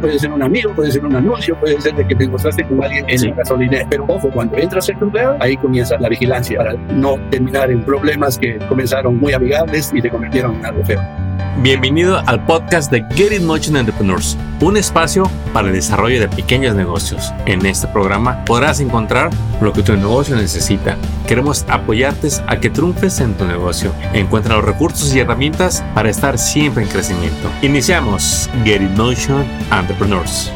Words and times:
puede 0.00 0.18
ser 0.18 0.32
un 0.32 0.42
amigo, 0.42 0.72
puede 0.74 0.90
ser 0.90 1.04
un 1.04 1.14
anuncio, 1.14 1.58
puede 1.58 1.80
ser 1.80 1.94
de 1.94 2.06
que 2.06 2.14
te 2.14 2.24
encontraste 2.24 2.64
con 2.64 2.82
alguien 2.82 3.04
en 3.08 3.30
la 3.30 3.36
gasolinera. 3.36 3.86
Pero 3.88 4.04
ojo, 4.08 4.30
cuando 4.30 4.56
entras 4.56 4.86
ser 4.86 4.96
empleado, 5.00 5.36
ahí 5.40 5.56
comienza 5.56 5.98
la 5.98 6.08
vigilancia 6.08 6.58
para 6.58 6.74
no 6.74 7.16
terminar 7.30 7.70
en 7.70 7.82
problemas 7.82 8.38
que 8.38 8.58
comenzaron 8.68 9.18
muy 9.18 9.32
amigables 9.32 9.92
y 9.94 10.00
te 10.00 10.10
convirtieron 10.10 10.56
en 10.56 10.66
algo 10.66 10.84
feo. 10.84 11.27
Bienvenido 11.60 12.22
al 12.24 12.46
podcast 12.46 12.88
de 12.92 13.04
Get 13.16 13.32
It 13.32 13.42
Motion 13.42 13.76
Entrepreneurs, 13.76 14.38
un 14.60 14.76
espacio 14.76 15.28
para 15.52 15.66
el 15.66 15.74
desarrollo 15.74 16.20
de 16.20 16.28
pequeños 16.28 16.76
negocios. 16.76 17.32
En 17.46 17.66
este 17.66 17.88
programa 17.88 18.44
podrás 18.44 18.78
encontrar 18.78 19.30
lo 19.60 19.72
que 19.72 19.82
tu 19.82 19.92
negocio 19.96 20.36
necesita. 20.36 20.96
Queremos 21.26 21.66
apoyarte 21.68 22.28
a 22.46 22.60
que 22.60 22.70
triunfes 22.70 23.18
en 23.18 23.34
tu 23.34 23.44
negocio. 23.44 23.92
Encuentra 24.12 24.54
los 24.54 24.66
recursos 24.66 25.12
y 25.12 25.18
herramientas 25.18 25.82
para 25.96 26.10
estar 26.10 26.38
siempre 26.38 26.84
en 26.84 26.90
crecimiento. 26.90 27.50
Iniciamos 27.62 28.48
Get 28.62 28.80
It 28.80 28.90
Motion 28.90 29.44
Entrepreneurs. 29.72 30.52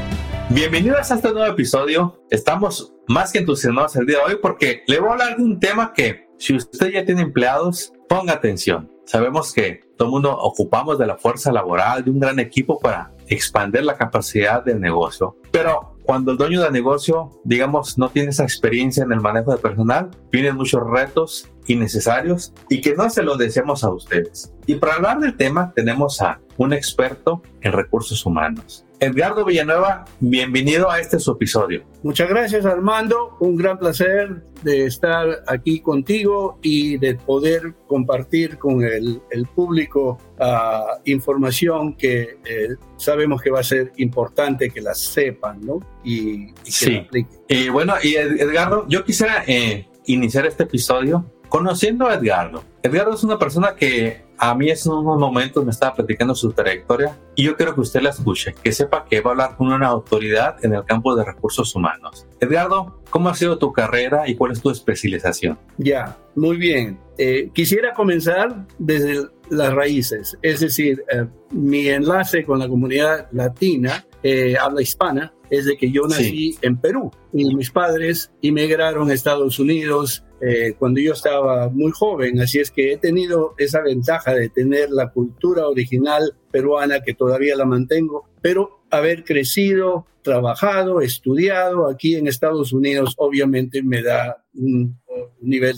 Bienvenidos 0.51 1.11
a 1.11 1.17
este 1.17 1.33
nuevo 1.33 1.53
episodio. 1.53 2.23
Estamos 2.31 2.95
más 3.09 3.33
que 3.33 3.41
entusiasmados 3.41 3.97
el 3.97 4.07
día 4.07 4.19
de 4.19 4.35
hoy 4.35 4.39
porque 4.41 4.85
le 4.87 5.01
voy 5.01 5.09
a 5.09 5.13
hablar 5.15 5.37
de 5.37 5.43
un 5.43 5.59
tema 5.59 5.93
que 5.93 6.29
si 6.39 6.55
usted 6.55 6.93
ya 6.93 7.05
tiene 7.05 7.23
empleados, 7.23 7.93
ponga 8.09 8.35
atención. 8.35 8.89
Sabemos 9.05 9.53
que 9.53 9.81
todo 10.03 10.09
el 10.09 10.15
mundo 10.15 10.37
ocupamos 10.37 10.99
de 10.99 11.07
la 11.07 11.17
fuerza 11.17 11.53
laboral, 11.53 12.03
de 12.03 12.11
un 12.11 12.19
gran 12.19 12.41
equipo 12.41 12.81
para 12.81 13.13
expandir 13.29 13.85
la 13.85 13.97
capacidad 13.97 14.65
del 14.65 14.81
negocio. 14.81 15.37
Pero 15.53 15.95
cuando 16.03 16.33
el 16.33 16.39
dueño 16.39 16.61
del 16.61 16.73
negocio, 16.73 17.31
digamos, 17.45 17.97
no 17.99 18.09
tiene 18.09 18.31
esa 18.31 18.43
experiencia 18.43 19.05
en 19.05 19.13
el 19.13 19.21
manejo 19.21 19.53
de 19.53 19.59
personal, 19.59 20.11
vienen 20.33 20.57
muchos 20.57 20.83
retos 20.85 21.49
innecesarios 21.67 22.53
y 22.69 22.81
que 22.81 22.95
no 22.95 23.09
se 23.11 23.23
lo 23.23 23.37
deseamos 23.37 23.85
a 23.85 23.91
ustedes. 23.91 24.53
Y 24.67 24.77
para 24.77 24.95
hablar 24.95 25.21
del 25.21 25.37
tema 25.37 25.73
tenemos 25.75 26.21
a 26.21 26.41
un 26.57 26.73
experto 26.73 27.43
en 27.61 27.73
recursos 27.73 28.25
humanos. 28.25 28.85
Edgardo 29.01 29.45
Villanueva, 29.45 30.05
bienvenido 30.21 30.89
a 30.89 31.01
este 31.01 31.19
su 31.19 31.33
episodio. 31.33 31.83
Muchas 32.05 32.29
gracias 32.29 32.65
Armando, 32.65 33.37
un 33.41 33.57
gran 33.57 33.77
placer 33.77 34.45
de 34.63 34.85
estar 34.85 35.43
aquí 35.49 35.81
contigo 35.81 36.61
y 36.63 36.99
de 36.99 37.17
poder 37.17 37.75
compartir 37.89 38.59
con 38.59 38.85
el, 38.85 39.21
público 39.57 40.19
uh, 40.39 41.01
información 41.05 41.95
que 41.95 42.39
eh, 42.45 42.69
sabemos 42.97 43.43
que 43.43 43.51
va 43.51 43.59
a 43.59 43.65
ser 43.65 43.93
importante 43.97 44.71
que 44.71 44.81
la 44.81 44.95
sepan, 44.95 45.61
¿no? 45.67 45.81
Y, 46.05 46.51
y 46.51 46.55
que 46.65 46.71
sí. 46.71 46.93
la 46.93 47.01
apliquen. 47.01 47.73
Bueno, 47.73 47.95
y 48.01 48.15
Edgardo, 48.15 48.87
yo 48.89 49.03
quisiera 49.05 49.43
eh, 49.49 49.89
iniciar 50.07 50.47
este 50.47 50.63
episodio 50.63 51.27
conociendo 51.53 52.07
a 52.07 52.15
Edgardo. 52.15 52.65
Edgardo 52.83 53.13
es 53.13 53.25
una 53.25 53.39
persona 53.39 53.75
que 53.77 54.23
a 54.39 54.55
mí 54.55 54.71
en 54.71 54.79
unos 54.87 55.19
momentos 55.19 55.63
me 55.63 55.71
estaba 55.71 55.95
platicando 55.95 56.35
su 56.35 56.51
trayectoria 56.51 57.15
y 57.37 57.45
yo 57.45 57.57
quiero 57.57 57.75
que 57.75 57.83
usted 57.83 58.01
la 58.01 58.09
escuche, 58.09 58.55
que 58.63 58.73
sepa 58.73 59.05
que 59.05 59.21
va 59.21 59.31
a 59.31 59.33
hablar 59.33 59.57
con 59.59 59.71
una 59.71 59.89
autoridad 59.89 60.57
en 60.65 60.73
el 60.73 60.83
campo 60.87 61.15
de 61.15 61.27
recursos 61.27 61.75
humanos. 61.75 62.27
Edgardo, 62.41 63.03
¿cómo 63.11 63.29
ha 63.29 63.35
sido 63.35 63.59
tu 63.59 63.71
carrera 63.71 64.27
y 64.27 64.35
cuál 64.35 64.53
es 64.53 64.63
tu 64.63 64.71
especialización? 64.71 65.59
Ya, 65.77 66.17
muy 66.37 66.57
bien. 66.57 66.99
Eh, 67.19 67.51
quisiera 67.53 67.93
comenzar 67.93 68.67
desde 68.79 69.29
las 69.51 69.75
raíces, 69.75 70.39
es 70.41 70.61
decir, 70.61 71.05
eh, 71.13 71.27
mi 71.51 71.87
enlace 71.89 72.45
con 72.47 72.61
la 72.61 72.67
comunidad 72.67 73.29
latina, 73.31 74.07
eh, 74.23 74.57
habla 74.59 74.81
hispana, 74.81 75.35
es 75.51 75.67
de 75.67 75.77
que 75.77 75.93
yo 75.93 76.07
nací 76.09 76.57
en 76.63 76.79
Perú 76.79 77.11
y 77.31 77.55
mis 77.55 77.71
padres 77.71 78.33
emigraron 78.41 79.11
a 79.11 79.13
Estados 79.13 79.59
Unidos 79.59 80.25
eh, 80.45 80.75
cuando 80.77 81.01
yo 81.01 81.13
estaba 81.13 81.69
muy 81.69 81.93
joven, 81.93 82.41
así 82.41 82.59
es 82.59 82.73
que 82.73 82.93
he 82.93 82.97
tenido 82.97 83.55
esa 83.59 83.81
ventaja 83.81 84.35
de 84.35 84.49
tener 84.49 84.91
la 84.91 85.13
cultura 85.13 85.69
original 85.69 86.35
peruana 86.51 87.01
que 87.01 87.15
todavía 87.15 87.55
la 87.55 87.65
mantengo, 87.65 88.29
pero 88.41 88.83
haber 88.91 89.23
crecido, 89.23 90.05
trabajado, 90.23 91.01
estudiado 91.01 91.89
aquí 91.89 92.17
en 92.17 92.27
Estados 92.27 92.73
Unidos 92.73 93.15
obviamente 93.19 93.85
me 93.85 94.03
da 94.03 94.45
un, 94.55 95.01
nivel 95.41 95.77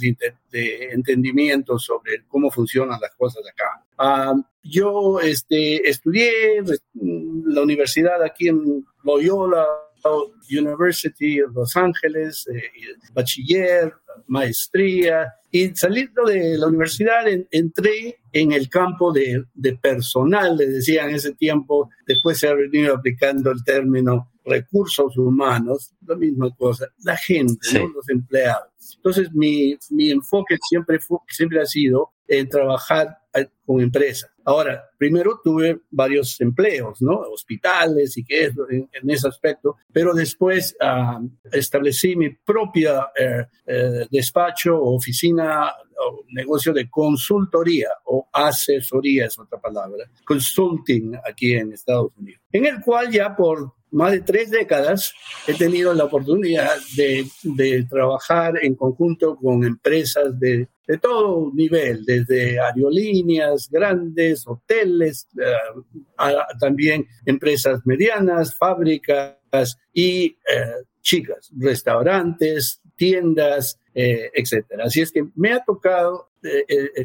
de, 0.50 0.88
entendimiento 0.92 1.78
sobre 1.78 2.24
cómo 2.26 2.50
funcionan 2.50 3.00
las 3.00 3.14
cosas 3.16 3.42
acá. 3.46 3.84
Ah, 3.98 4.34
yo 4.62 5.20
este, 5.20 5.88
estudié 5.88 6.62
la 6.94 7.60
universidad 7.60 8.22
aquí 8.22 8.48
en 8.48 8.86
Loyola 9.02 9.66
University 10.50 11.40
of 11.40 11.54
Los 11.54 11.76
Ángeles, 11.76 12.46
eh, 12.48 12.62
bachiller, 13.12 13.92
maestría, 14.26 15.32
y 15.50 15.68
saliendo 15.74 16.24
de 16.24 16.58
la 16.58 16.66
universidad 16.66 17.26
entré 17.50 18.18
en 18.32 18.52
el 18.52 18.68
campo 18.68 19.12
de, 19.12 19.44
personal, 19.80 20.56
le 20.56 20.66
decía 20.66 21.04
en 21.04 21.14
ese 21.14 21.32
tiempo, 21.34 21.90
después 22.06 22.38
se 22.38 22.48
ha 22.48 22.54
venido 22.54 22.94
aplicando 22.94 23.50
el 23.50 23.62
término 23.62 24.30
recursos 24.44 25.16
humanos, 25.16 25.94
la 26.06 26.16
misma 26.16 26.54
cosa, 26.56 26.88
la 27.04 27.16
gente, 27.16 27.88
los 27.94 28.08
empleados. 28.08 28.96
Entonces 28.96 29.32
mi, 29.32 29.76
mi 29.90 30.10
enfoque 30.10 30.58
siempre, 30.68 30.98
fue, 30.98 31.18
siempre 31.28 31.60
ha 31.60 31.66
sido 31.66 32.10
en 32.26 32.48
trabajar 32.48 33.16
con 33.64 33.80
empresas. 33.80 34.33
Ahora, 34.44 34.90
primero 34.98 35.40
tuve 35.42 35.80
varios 35.90 36.40
empleos, 36.40 37.00
¿no? 37.00 37.14
Hospitales 37.32 38.16
y 38.18 38.24
qué 38.24 38.44
es 38.46 38.52
en, 38.70 39.10
ese 39.10 39.28
aspecto, 39.28 39.76
pero 39.92 40.12
después 40.12 40.76
ah, 40.80 41.20
establecí 41.52 42.14
mi 42.16 42.30
propia 42.30 43.08
eh, 43.18 43.46
eh, 43.66 44.06
despacho 44.10 44.80
oficina 44.80 45.72
o 45.96 46.24
negocio 46.32 46.72
de 46.72 46.90
consultoría 46.90 47.88
o 48.06 48.28
asesoría 48.32 49.26
es 49.26 49.38
otra 49.38 49.60
palabra, 49.60 50.04
consulting 50.24 51.14
aquí 51.28 51.54
en 51.54 51.72
Estados 51.72 52.12
Unidos, 52.16 52.42
en 52.52 52.66
el 52.66 52.80
cual 52.80 53.10
ya 53.10 53.34
por 53.34 53.74
más 53.94 54.12
de 54.12 54.20
tres 54.20 54.50
décadas 54.50 55.14
he 55.46 55.54
tenido 55.54 55.94
la 55.94 56.04
oportunidad 56.04 56.76
de, 56.96 57.86
trabajar 57.88 58.54
en 58.62 58.74
conjunto 58.74 59.36
con 59.36 59.64
empresas 59.64 60.38
de, 60.38 60.68
de, 60.86 60.98
todo 60.98 61.52
nivel, 61.54 62.04
desde 62.04 62.58
aerolíneas 62.58 63.70
grandes, 63.70 64.46
hoteles, 64.46 65.28
eh, 65.40 66.34
también 66.58 67.06
empresas 67.24 67.80
medianas, 67.84 68.56
fábricas 68.56 69.78
y 69.92 70.26
eh, 70.26 70.84
chicas, 71.00 71.50
restaurantes, 71.56 72.80
tiendas, 72.96 73.78
eh, 73.94 74.30
etcétera. 74.34 74.84
Así 74.84 75.00
es 75.00 75.12
que 75.12 75.26
me 75.34 75.52
ha 75.52 75.64
tocado 75.64 76.30
eh, 76.42 76.64
eh, 76.68 77.04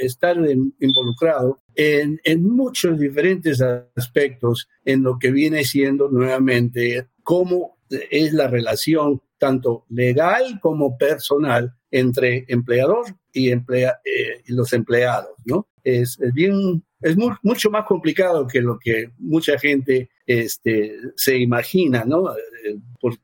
estar 0.00 0.36
involucrado 0.80 1.58
en, 1.74 2.20
en, 2.24 2.44
muchos 2.44 2.98
diferentes 2.98 3.62
aspectos 3.96 4.68
en 4.84 5.02
lo 5.02 5.18
que 5.18 5.30
viene 5.30 5.64
siendo 5.64 6.08
nuevamente 6.08 7.06
cómo 7.22 7.78
es 7.88 8.32
la 8.32 8.48
relación 8.48 9.22
tanto 9.38 9.86
legal 9.88 10.60
como 10.60 10.98
personal 10.98 11.74
entre 11.90 12.44
empleador 12.48 13.06
y, 13.32 13.50
emplea, 13.50 14.00
y 14.46 14.52
los 14.52 14.72
empleados, 14.72 15.32
¿no? 15.44 15.66
Es, 15.84 16.18
es 16.20 16.32
bien, 16.32 16.82
es 17.00 17.16
mucho 17.16 17.70
más 17.70 17.84
complicado 17.86 18.46
que 18.46 18.60
lo 18.60 18.78
que 18.78 19.10
mucha 19.18 19.58
gente 19.58 20.10
este, 20.26 20.96
se 21.16 21.38
imagina, 21.38 22.04
¿no? 22.04 22.30
Eh, 22.32 22.76
por, 23.00 23.14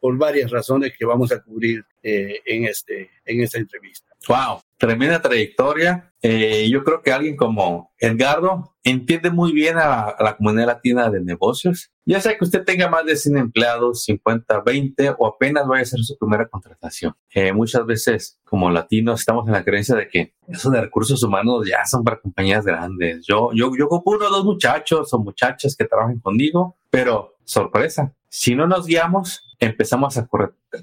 por, 0.00 0.16
varias 0.16 0.50
razones 0.50 0.92
que 0.98 1.04
vamos 1.04 1.32
a 1.32 1.42
cubrir 1.42 1.84
eh, 2.02 2.40
en, 2.44 2.64
este, 2.66 3.10
en 3.24 3.42
esta 3.42 3.58
entrevista. 3.58 4.14
¡Wow! 4.28 4.60
Tremenda 4.82 5.22
trayectoria. 5.22 6.12
Eh, 6.22 6.68
yo 6.68 6.82
creo 6.82 7.02
que 7.02 7.12
alguien 7.12 7.36
como 7.36 7.92
Edgardo 7.98 8.74
entiende 8.82 9.30
muy 9.30 9.52
bien 9.52 9.78
a, 9.78 10.16
la 10.18 10.36
comunidad 10.36 10.66
latina 10.66 11.08
de 11.08 11.20
negocios. 11.20 11.92
Ya 12.04 12.20
sea 12.20 12.36
que 12.36 12.42
usted 12.42 12.64
tenga 12.64 12.90
más 12.90 13.06
de 13.06 13.14
100 13.14 13.36
empleados, 13.36 14.02
50, 14.02 14.60
20 14.62 15.14
o 15.20 15.28
apenas 15.28 15.68
vaya 15.68 15.78
a 15.78 15.82
hacer 15.82 16.00
su 16.00 16.18
primera 16.18 16.48
contratación. 16.48 17.14
muchas 17.54 17.86
veces 17.86 18.40
como 18.42 18.72
latinos 18.72 19.20
estamos 19.20 19.46
en 19.46 19.52
la 19.52 19.62
creencia 19.62 19.94
de 19.94 20.08
que 20.08 20.34
esos 20.48 20.72
de 20.72 20.80
recursos 20.80 21.22
humanos 21.22 21.64
ya 21.64 21.86
son 21.86 22.02
para 22.02 22.20
compañías 22.20 22.64
grandes. 22.64 23.24
Yo, 23.24 23.50
yo, 23.54 23.70
yo 23.78 23.86
ocupo 23.86 24.10
uno 24.10 24.26
o 24.26 24.30
dos 24.30 24.44
muchachos 24.44 25.14
o 25.14 25.18
muchachas 25.20 25.76
que 25.76 25.84
trabajen 25.84 26.18
conmigo, 26.18 26.76
pero 26.90 27.36
sorpresa, 27.44 28.16
si 28.34 28.54
no 28.54 28.66
nos 28.66 28.86
guiamos, 28.86 29.42
empezamos 29.60 30.16
a, 30.16 30.26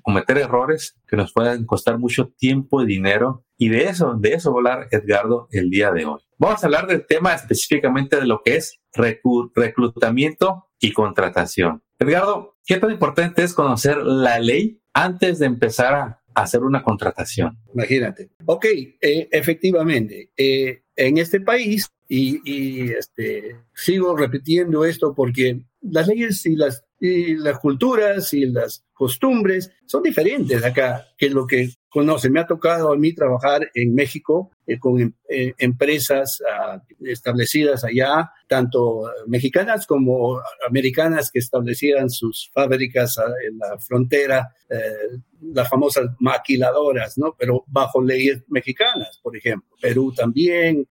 cometer 0.04 0.38
errores 0.38 0.96
que 1.08 1.18
nos 1.18 1.34
pueden 1.34 1.66
costar 1.66 1.98
mucho 1.98 2.32
tiempo 2.38 2.84
y 2.84 2.86
dinero. 2.86 3.44
Y 3.58 3.70
de 3.70 3.86
eso, 3.86 4.14
de 4.20 4.34
eso 4.34 4.56
hablar 4.56 4.88
Edgardo 4.92 5.48
el 5.52 5.72
día 5.72 5.92
de 5.92 6.06
hoy. 6.06 6.22
Vamos 6.38 6.64
a 6.64 6.68
hablar 6.68 6.86
del 6.86 7.08
tema 7.08 7.34
específicamente 7.34 8.18
de 8.18 8.28
lo 8.28 8.44
que 8.46 8.58
es 8.58 8.80
reclutamiento 8.94 10.70
y 10.80 10.94
contratación. 10.94 11.82
Edgardo, 11.98 12.56
¿qué 12.66 12.78
tan 12.78 12.92
importante 12.92 13.44
es 13.44 13.56
conocer 13.56 13.98
la 13.98 14.38
ley 14.38 14.84
antes 14.94 15.40
de 15.40 15.48
empezar 15.48 15.96
a 15.96 16.22
hacer 16.36 16.62
una 16.62 16.84
contratación. 16.84 17.58
Imagínate. 17.74 18.30
Ok, 18.46 18.66
eh, 18.66 19.28
efectivamente, 19.32 20.32
eh, 20.38 20.84
en 20.96 21.18
este 21.18 21.42
país, 21.42 21.90
y, 22.08 22.92
este, 22.92 23.56
sigo 23.74 24.16
repitiendo 24.18 24.84
esto 24.86 25.14
porque 25.14 25.62
las 25.82 26.08
leyes 26.08 26.46
y 26.46 26.56
las, 26.56 26.84
y 27.00 27.36
las 27.36 27.60
culturas 27.60 28.34
y 28.34 28.46
las 28.46 28.86
costumbres 28.94 29.72
son 29.86 30.04
diferentes 30.04 30.64
acá 30.64 31.08
que 31.18 31.30
lo 31.30 31.48
que 31.48 31.70
conoce. 31.90 32.30
Me 32.30 32.40
ha 32.40 32.48
tocado 32.48 32.92
a 32.92 32.98
mí 32.98 33.14
trabajar 33.14 33.70
en 33.74 33.96
México 33.96 34.52
eh, 34.68 34.78
con 34.78 35.00
em, 35.00 35.14
eh, 35.30 35.54
empresas 35.58 36.42
ah, 36.50 36.82
establecidas 37.02 37.84
allá, 37.84 38.32
tanto 38.48 39.10
mexicanas 39.28 39.88
como 39.88 40.40
americanas 40.68 41.32
que 41.32 41.40
establecían 41.40 42.10
sus 42.10 42.52
fábricas 42.54 43.18
ah, 43.18 43.32
en 43.48 43.58
la 43.58 43.80
frontera, 43.80 44.54
eh, 44.70 45.20
las 45.42 45.70
famosas 45.70 46.10
maquiladoras, 46.20 47.18
¿no? 47.18 47.36
Pero 47.38 47.64
bajo 47.68 48.02
leyes 48.02 48.44
mexicanas, 48.50 49.20
por 49.24 49.36
ejemplo. 49.36 49.70
Perú 49.82 50.14
también, 50.14 50.88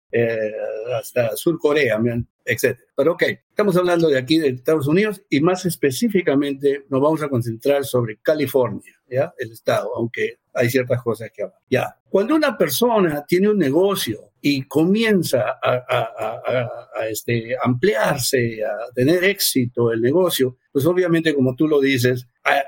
hasta 0.93 1.35
Sur 1.35 1.57
Corea, 1.57 1.99
etc. 2.45 2.77
Pero 2.95 3.13
ok, 3.13 3.23
estamos 3.49 3.75
hablando 3.75 4.07
de 4.07 4.17
aquí 4.17 4.37
de 4.37 4.49
Estados 4.49 4.87
Unidos 4.87 5.21
y 5.29 5.41
más 5.41 5.65
específicamente 5.65 6.85
nos 6.89 7.01
vamos 7.01 7.21
a 7.21 7.29
concentrar 7.29 7.83
sobre 7.83 8.17
California, 8.17 8.93
¿ya? 9.09 9.33
El 9.37 9.51
estado, 9.51 9.91
aunque 9.95 10.39
hay 10.53 10.69
ciertas 10.69 11.01
cosas 11.01 11.31
que 11.33 11.43
hablar. 11.43 11.59
Ya, 11.69 11.97
cuando 12.09 12.35
una 12.35 12.57
persona 12.57 13.25
tiene 13.27 13.49
un 13.49 13.57
negocio 13.57 14.31
y 14.41 14.63
comienza 14.63 15.59
a, 15.61 17.07
este, 17.09 17.55
ampliarse, 17.61 18.63
a 18.63 18.93
tener 18.93 19.23
éxito 19.23 19.91
el 19.91 20.01
negocio, 20.01 20.57
pues 20.71 20.85
obviamente, 20.85 21.33
como 21.33 21.55
tú 21.55 21.67
lo 21.67 21.81
dices, 21.81 22.27
hay, 22.43 22.59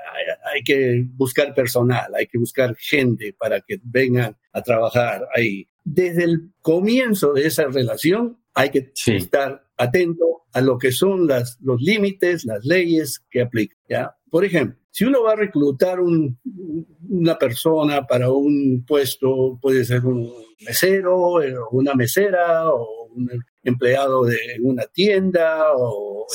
hay, 0.52 0.62
que 0.62 1.04
buscar 1.14 1.54
personal, 1.54 2.12
hay 2.14 2.26
que 2.26 2.36
buscar 2.36 2.74
gente 2.76 3.34
para 3.38 3.60
que 3.60 3.80
vengan 3.82 4.36
a 4.52 4.60
trabajar 4.60 5.26
ahí. 5.34 5.66
Desde 5.84 6.24
el 6.24 6.50
comienzo 6.60 7.32
de 7.32 7.46
esa 7.46 7.68
relación, 7.68 8.38
hay 8.54 8.70
que 8.70 8.92
estar 9.06 9.67
atento 9.78 10.42
a 10.52 10.60
lo 10.60 10.78
que 10.78 10.92
son 10.92 11.26
las, 11.26 11.58
los 11.62 11.80
límites, 11.80 12.44
las 12.44 12.64
leyes 12.64 13.20
que 13.30 13.42
aplican. 13.42 13.78
¿ya? 13.88 14.16
Por 14.30 14.44
ejemplo, 14.44 14.78
si 14.90 15.04
uno 15.04 15.22
va 15.22 15.32
a 15.32 15.36
reclutar 15.36 16.00
una 16.00 17.38
persona 17.38 18.06
para 18.06 18.30
un 18.30 18.84
puesto, 18.86 19.58
puede 19.62 19.84
ser 19.84 20.04
un 20.04 20.32
mesero, 20.66 21.40
eh, 21.42 21.54
una 21.70 21.94
mesera 21.94 22.68
o 22.70 23.06
un 23.14 23.30
empleado 23.62 24.24
de 24.24 24.38
una 24.60 24.84
tienda 24.86 25.72
o 25.76 26.26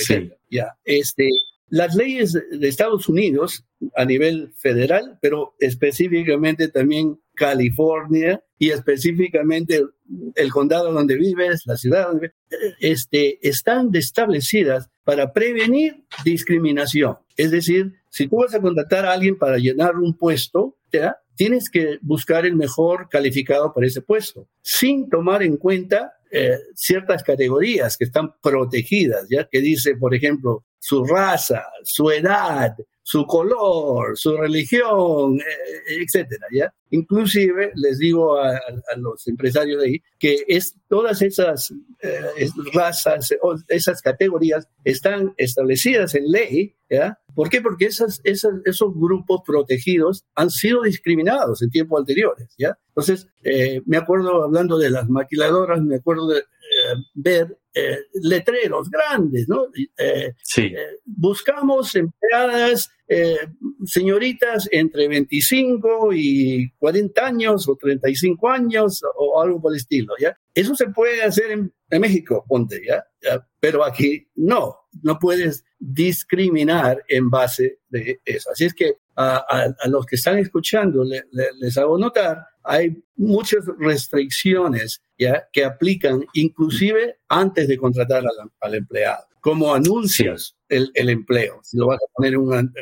Ya, 0.49 0.77
este, 0.85 1.27
las 1.73 1.95
leyes 1.95 2.33
de 2.33 2.67
Estados 2.67 3.09
Unidos 3.09 3.65
a 3.95 4.05
nivel 4.05 4.53
federal, 4.59 5.17
pero 5.23 5.55
específicamente 5.57 6.67
también 6.67 7.19
California 7.33 8.43
y 8.59 8.69
específicamente 8.69 9.81
el 10.35 10.51
condado 10.51 10.93
donde 10.93 11.15
vives, 11.15 11.63
la 11.65 11.75
ciudad 11.75 12.09
donde 12.09 12.27
vives, 12.27 12.75
este, 12.79 13.39
están 13.41 13.89
establecidas 13.95 14.91
para 15.03 15.33
prevenir 15.33 16.05
discriminación. 16.23 17.17
Es 17.37 17.49
decir, 17.49 17.93
si 18.11 18.27
tú 18.27 18.35
vas 18.35 18.53
a 18.53 18.61
contratar 18.61 19.07
a 19.07 19.13
alguien 19.13 19.39
para 19.39 19.57
llenar 19.57 19.95
un 19.95 20.15
puesto, 20.15 20.77
tienes 21.33 21.71
que 21.71 21.97
buscar 22.03 22.45
el 22.45 22.55
mejor 22.55 23.09
calificado 23.09 23.73
para 23.73 23.87
ese 23.87 24.03
puesto, 24.03 24.47
sin 24.61 25.09
tomar 25.09 25.41
en 25.41 25.57
cuenta 25.57 26.13
eh, 26.29 26.55
ciertas 26.75 27.23
categorías 27.23 27.97
que 27.97 28.05
están 28.05 28.35
protegidas, 28.43 29.25
ya 29.27 29.47
que 29.51 29.59
dice, 29.59 29.95
por 29.95 30.13
ejemplo, 30.13 30.63
su 30.83 31.05
raza, 31.05 31.63
su 31.85 32.11
edad, 32.11 32.75
su 33.03 33.25
color, 33.25 34.17
su 34.17 34.35
religión, 34.35 35.39
eh, 35.39 36.01
etcétera, 36.01 36.45
¿ya? 36.51 36.73
Inclusive 36.89 37.71
les 37.75 37.99
digo 37.99 38.37
a, 38.37 38.59
los 38.97 39.25
empresarios 39.29 39.81
de 39.81 39.87
ahí 39.87 40.03
que 40.19 40.43
es, 40.45 40.75
todas 40.89 41.21
esas 41.21 41.73
eh, 42.01 42.49
razas, 42.73 43.33
esas 43.69 44.01
categorías 44.01 44.67
están 44.83 45.33
establecidas 45.37 46.15
en 46.15 46.29
ley, 46.29 46.75
¿ya? 46.89 47.17
¿Por 47.33 47.47
qué? 47.47 47.61
Porque 47.61 47.85
esas, 47.85 48.19
esas, 48.25 48.55
esos 48.65 48.93
grupos 48.93 49.39
protegidos 49.45 50.25
han 50.35 50.49
sido 50.49 50.81
discriminados 50.81 51.61
en 51.61 51.69
tiempos 51.69 52.01
anteriores, 52.01 52.49
¿ya? 52.57 52.77
Entonces, 52.89 53.29
eh, 53.43 53.81
me 53.85 53.95
acuerdo, 53.95 54.43
hablando 54.43 54.77
de 54.77 54.89
las 54.89 55.07
maquiladoras, 55.07 55.81
me 55.81 55.95
acuerdo 55.95 56.27
de 56.27 56.43
ver 57.13 57.59
letreros 58.13 58.89
grandes, 58.89 59.47
¿no? 59.47 59.67
sí. 60.43 60.73
buscamos 61.05 61.95
empleadas 61.95 62.89
eh, 63.15 63.37
señoritas 63.85 64.67
entre 64.71 65.07
25 65.09 66.13
y 66.13 66.71
40 66.79 67.25
años 67.25 67.67
o 67.67 67.75
35 67.75 68.49
años 68.49 69.01
o 69.17 69.41
algo 69.41 69.61
por 69.61 69.73
el 69.73 69.77
estilo, 69.77 70.13
¿ya? 70.19 70.35
Eso 70.53 70.73
se 70.73 70.87
puede 70.87 71.21
hacer 71.21 71.51
en, 71.51 71.73
México, 71.99 72.43
ponte, 72.47 72.81
¿ya? 72.87 73.05
Pero 73.59 73.83
aquí 73.83 74.27
no, 74.35 74.77
no 75.03 75.19
puedes 75.19 75.63
discriminar 75.77 77.03
en 77.07 77.29
base 77.29 77.81
de 77.89 78.19
eso. 78.25 78.49
Así 78.51 78.65
es 78.65 78.73
que 78.73 78.95
a, 79.15 79.75
los 79.89 80.05
que 80.05 80.15
están 80.15 80.39
escuchando 80.39 81.03
les 81.03 81.77
hago 81.77 81.97
notar, 81.99 82.47
hay 82.63 83.03
muchas 83.15 83.65
restricciones 83.77 85.03
¿ya? 85.17 85.47
que 85.51 85.65
aplican 85.65 86.25
inclusive 86.33 87.19
antes 87.27 87.67
de 87.67 87.77
contratar 87.77 88.23
al 88.59 88.75
empleado 88.75 89.25
como 89.43 89.73
anuncias 89.73 90.55
el, 90.69 90.89
el, 90.93 91.09
empleo. 91.09 91.59
Si 91.63 91.75
lo 91.75 91.87
vas 91.87 91.97
a 91.97 92.11
poner 92.15 92.37
un, 92.37 92.73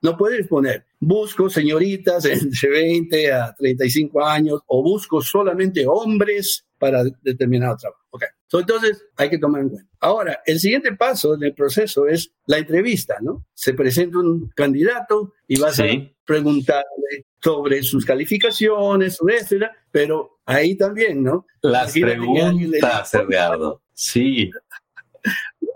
no 0.00 0.16
puedes 0.16 0.48
poner 0.48 0.86
busco 0.98 1.50
señoritas 1.50 2.24
entre 2.24 2.70
20 2.70 3.32
a 3.32 3.54
35 3.54 4.24
años 4.24 4.60
o 4.68 4.82
busco 4.82 5.20
solamente 5.20 5.84
hombres 5.86 6.64
para 6.78 7.04
determinado 7.22 7.76
trabajo. 7.76 8.00
Okay. 8.10 8.28
entonces 8.52 9.04
hay 9.16 9.28
que 9.28 9.38
tomar 9.38 9.62
en 9.62 9.68
cuenta. 9.68 9.90
Ahora, 10.00 10.40
el 10.46 10.60
siguiente 10.60 10.94
paso 10.94 11.34
en 11.34 11.44
el 11.44 11.54
proceso 11.54 12.06
es 12.06 12.32
la 12.46 12.58
entrevista, 12.58 13.16
¿no? 13.20 13.46
Se 13.52 13.74
presenta 13.74 14.18
un 14.18 14.50
candidato 14.54 15.34
y 15.46 15.58
vas 15.58 15.78
a 15.78 15.84
preguntarle 16.24 17.26
sobre 17.42 17.82
sus 17.82 18.04
calificaciones, 18.04 19.18
etcétera, 19.26 19.72
pero 19.90 20.38
ahí 20.46 20.76
también, 20.76 21.22
¿no? 21.22 21.46
Las 21.60 21.92
preguntas, 21.92 23.14
Eduardo. 23.14 23.82
Sí. 23.92 24.50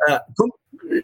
Ah, 0.08 0.24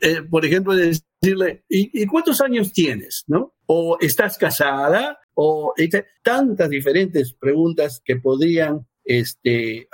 eh, 0.00 0.23
por 0.23 0.44
ejemplo, 0.44 0.75
decirle, 0.75 1.64
¿y, 1.69 2.06
cuántos 2.06 2.41
años 2.41 2.73
tienes? 2.73 3.25
¿No? 3.26 3.55
O 3.67 3.99
estás 4.00 4.38
casada, 4.38 5.19
o 5.35 5.75
tantas 6.23 6.70
diferentes 6.70 7.32
preguntas 7.32 8.00
que 8.05 8.17
podrían 8.17 8.87
este, 9.05 9.88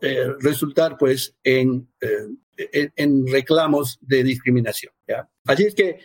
eh, 0.00 0.32
resultar 0.40 0.98
pues 0.98 1.34
en, 1.42 1.88
eh, 2.00 2.90
en, 2.96 3.26
reclamos 3.26 3.98
de 4.02 4.24
discriminación. 4.24 4.92
¿ya? 5.06 5.28
Así 5.44 5.64
es 5.64 5.74
que 5.74 6.00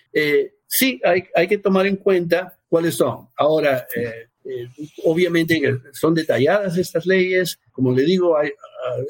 sí, 0.72 1.00
hay, 1.04 1.26
hay 1.36 1.48
que 1.48 1.58
tomar 1.58 1.86
en 1.86 1.98
cuenta 1.98 2.58
cuáles 2.70 2.96
son. 2.96 3.28
Ahora, 3.36 3.86
obviamente 5.04 5.62
son 5.94 6.16
detalladas 6.16 6.78
estas 6.78 7.06
leyes, 7.06 7.60
como 7.72 7.92
le 7.94 8.04
digo, 8.04 8.38
hay, 8.38 8.50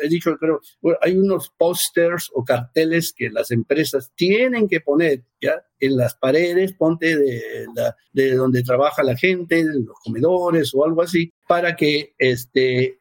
he 0.04 0.10
dicho, 0.10 0.36
creo, 0.38 0.60
hay 1.00 1.16
unos 1.16 1.54
pósters 1.56 2.30
o 2.34 2.44
carteles 2.44 3.14
que 3.14 3.30
las 3.30 3.52
empresas 3.52 4.12
tienen 4.16 4.68
que 4.68 4.82
poner 4.82 5.24
ya 5.40 5.64
en 5.80 5.98
las 5.98 6.16
paredes, 6.16 6.74
ponte 6.74 7.18
de, 7.18 7.42
de 8.12 8.36
donde 8.36 8.64
trabaja 8.64 9.04
la 9.04 9.16
gente, 9.16 9.64
de 9.64 9.80
los 9.80 9.98
comedores 10.04 10.74
o 10.74 10.84
algo 10.84 11.02
así, 11.02 11.32
para 11.48 11.76
que 11.76 12.14
este, 12.18 13.00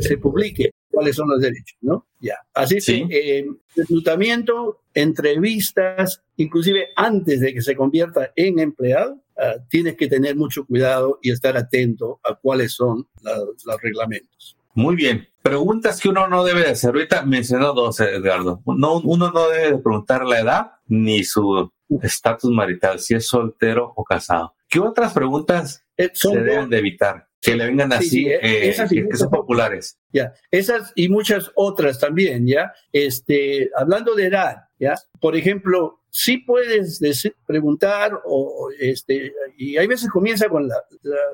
se 0.00 0.18
publique 0.18 0.70
cuáles 0.94 1.16
son 1.16 1.28
los 1.28 1.40
derechos, 1.40 1.76
¿no? 1.80 2.06
Ya. 2.20 2.36
Así 2.54 2.78
que 2.78 3.06
eh, 3.10 3.46
reclutamiento, 3.76 4.82
entrevistas, 4.94 6.22
inclusive 6.36 6.88
antes 6.96 7.40
de 7.40 7.52
que 7.52 7.62
se 7.62 7.76
convierta 7.76 8.32
en 8.36 8.58
empleado, 8.58 9.20
ah, 9.36 9.56
tienes 9.68 9.96
que 9.96 10.08
tener 10.08 10.36
mucho 10.36 10.64
cuidado 10.66 11.18
y 11.22 11.30
estar 11.30 11.56
atento 11.56 12.20
a 12.24 12.34
cuáles 12.34 12.72
son 12.72 13.06
los 13.22 13.82
reglamentos. 13.82 14.56
Muy 14.74 14.96
bien. 14.96 15.28
Preguntas 15.42 16.00
que 16.00 16.08
uno 16.08 16.26
no 16.26 16.42
debe 16.42 16.60
de 16.60 16.70
hacer. 16.70 16.90
Ahorita 16.90 17.24
mencionó 17.24 17.74
dos, 17.74 18.00
Edgardo. 18.00 18.62
No, 18.66 19.00
uno 19.00 19.30
no 19.30 19.48
debe 19.48 19.72
de 19.72 19.78
preguntar 19.78 20.24
la 20.24 20.40
edad 20.40 20.72
ni 20.86 21.22
su 21.22 21.70
estatus 22.02 22.50
marital, 22.50 22.98
si 22.98 23.14
es 23.14 23.26
soltero 23.26 23.92
o 23.94 24.04
casado. 24.04 24.54
¿Qué 24.68 24.80
otras 24.80 25.12
preguntas 25.12 25.84
eh, 25.96 26.10
se 26.12 26.40
deben 26.40 26.70
de 26.70 26.78
evitar? 26.78 27.28
Que 27.44 27.56
le 27.56 27.66
vengan 27.66 27.92
así, 27.92 28.26
eh, 28.26 28.38
eh, 28.42 28.74
que, 29.10 29.16
son 29.16 29.30
populares. 29.30 29.98
Ya, 30.12 30.32
esas 30.50 30.92
y 30.94 31.08
muchas 31.08 31.50
otras 31.54 31.98
también, 31.98 32.46
¿ya? 32.46 32.72
Este, 32.92 33.70
hablando 33.76 34.14
de 34.14 34.26
edad, 34.26 34.56
¿ya? 34.84 34.94
Por 35.20 35.36
ejemplo, 35.36 36.00
sí 36.14 36.38
puedes 36.38 37.00
preguntar 37.44 38.20
o, 38.24 38.68
este, 38.78 39.32
y 39.58 39.76
hay 39.76 39.88
veces 39.88 40.08
comienza 40.08 40.48
con 40.48 40.68
la, 40.68 40.76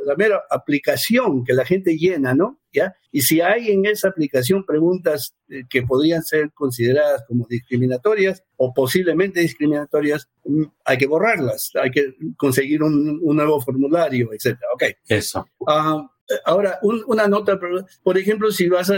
la, 0.07 0.16
mera 0.16 0.42
aplicación 0.50 1.45
que 1.45 1.52
la 1.52 1.66
gente 1.66 1.99
llena, 1.99 2.33
¿no? 2.33 2.59
¿Ya? 2.73 2.97
Y 3.12 3.21
si 3.21 3.42
hay 3.42 3.71
en 3.73 3.85
esa 3.85 4.09
aplicación 4.09 4.64
preguntas 4.64 5.35
eh, 5.50 5.64
que 5.69 5.83
podrían 5.83 6.23
ser 6.23 6.52
consideradas 6.54 7.25
como 7.28 7.47
discriminatorias 7.47 8.42
o 8.57 8.73
posiblemente 8.73 9.40
discriminatorias, 9.40 10.30
mm, 10.45 10.64
hay 10.87 10.97
que 10.97 11.07
borrarlas, 11.07 11.73
hay 11.75 11.90
que 11.90 12.14
conseguir 12.38 12.83
un, 12.83 13.21
nuevo 13.23 13.61
formulario, 13.61 14.33
etcétera. 14.33 14.69
Ok. 14.73 14.85
Eso. 15.07 15.47
Ah, 15.66 16.11
ahora, 16.47 16.78
una 16.83 17.28
nota, 17.28 17.61
por 18.02 18.16
ejemplo, 18.16 18.50
si 18.50 18.66
vas 18.69 18.90
a, 18.90 18.97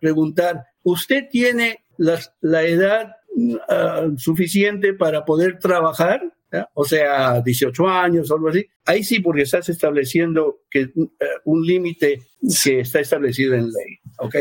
preguntar, 0.00 0.66
¿usted 0.82 1.28
tiene 1.30 1.82
la 1.96 2.62
edad 2.62 3.14
Ah, 3.68 4.08
suficiente 4.16 4.94
para 4.94 5.24
poder 5.24 5.58
trabajar, 5.58 6.22
o 6.74 6.84
sea, 6.84 7.40
18 7.40 7.88
años 7.88 8.30
o 8.30 8.36
algo 8.36 8.48
así. 8.48 8.64
Ahí 8.84 9.02
sí, 9.02 9.18
porque 9.18 9.42
estás 9.42 9.68
estableciendo 9.68 10.60
que 10.70 10.82
eh, 10.82 10.92
un 11.44 11.66
límite 11.66 12.22
que 12.62 12.80
está 12.80 13.00
establecido 13.00 13.54
en 13.54 13.64
ley, 13.64 13.98
¿ok? 14.18 14.36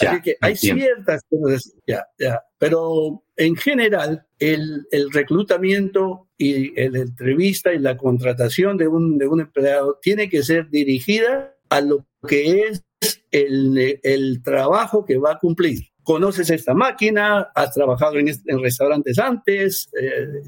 así 0.00 0.22
que 0.22 0.36
hay 0.40 0.56
ciertas 0.56 1.22
cosas, 1.28 1.74
ya, 1.86 2.06
ya, 2.18 2.40
pero 2.56 3.24
en 3.36 3.56
general 3.56 4.24
el, 4.38 4.86
el 4.92 5.10
reclutamiento 5.10 6.28
y 6.38 6.70
la 6.88 7.00
entrevista 7.00 7.74
y 7.74 7.80
la 7.80 7.96
contratación 7.96 8.76
de 8.76 8.86
un, 8.86 9.18
de 9.18 9.26
un 9.26 9.40
empleado 9.40 9.98
tiene 10.00 10.28
que 10.28 10.44
ser 10.44 10.70
dirigida 10.70 11.52
a 11.68 11.80
lo 11.80 12.06
que 12.26 12.68
es 12.68 12.84
el, 13.32 13.98
el 14.04 14.42
trabajo 14.42 15.04
que 15.04 15.18
va 15.18 15.32
a 15.32 15.38
cumplir 15.38 15.80
conoces 16.08 16.48
esta 16.48 16.72
máquina, 16.72 17.50
has 17.54 17.74
trabajado 17.74 18.16
en, 18.16 18.62
restaurantes 18.62 19.18
antes, 19.18 19.90
eh, 20.00 20.40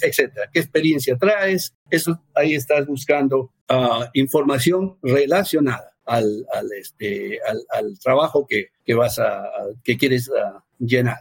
etcétera. 0.00 0.48
¿Qué 0.52 0.60
experiencia 0.60 1.18
traes? 1.18 1.74
Eso 1.90 2.22
ahí 2.36 2.54
estás 2.54 2.86
buscando 2.86 3.52
ah, 3.68 4.08
información 4.14 4.98
relacionada 5.02 5.92
al, 6.04 6.46
este, 6.78 7.40
al, 7.72 7.98
trabajo 7.98 8.46
que, 8.46 8.94
vas 8.94 9.18
a, 9.18 9.50
que 9.82 9.98
quieres 9.98 10.30
ah, 10.30 10.62
llenar. 10.78 11.18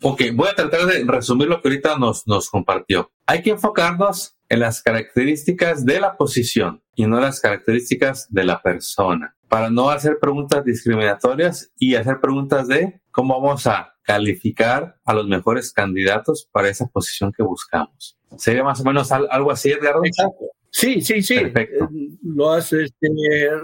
Ok, 0.00 0.22
voy 0.32 0.48
a 0.48 0.54
tratar 0.54 0.86
de 0.86 1.04
resumir 1.04 1.48
lo 1.48 1.60
que 1.60 1.68
ahorita 1.68 1.98
nos, 1.98 2.26
nos 2.26 2.48
compartió. 2.48 3.10
Hay 3.26 3.42
que 3.42 3.50
enfocarnos 3.50 4.38
en 4.48 4.60
las 4.60 4.80
características 4.80 5.84
de 5.84 6.00
la 6.00 6.16
posición 6.16 6.82
y 6.94 7.06
no 7.06 7.20
las 7.20 7.40
características 7.40 8.26
de 8.30 8.44
la 8.44 8.62
persona, 8.62 9.36
para 9.48 9.68
no 9.68 9.90
hacer 9.90 10.18
preguntas 10.18 10.64
discriminatorias 10.64 11.70
y 11.78 11.94
hacer 11.94 12.20
preguntas 12.20 12.68
de 12.68 13.02
cómo 13.18 13.40
vamos 13.40 13.66
a 13.66 13.96
calificar 14.04 14.94
a 15.04 15.12
los 15.12 15.26
mejores 15.26 15.72
candidatos 15.72 16.48
para 16.52 16.68
esa 16.68 16.86
posición 16.86 17.32
que 17.32 17.42
buscamos. 17.42 18.16
¿Sería 18.36 18.62
más 18.62 18.80
o 18.80 18.84
menos 18.84 19.10
algo 19.10 19.50
así, 19.50 19.72
Edgardo? 19.72 20.02
Exacto. 20.04 20.44
Sí, 20.70 21.00
sí, 21.00 21.20
sí. 21.20 21.34
Perfecto. 21.34 21.86
Eh, 21.86 22.10
lo 22.22 22.52
has 22.52 22.72
este, 22.72 23.08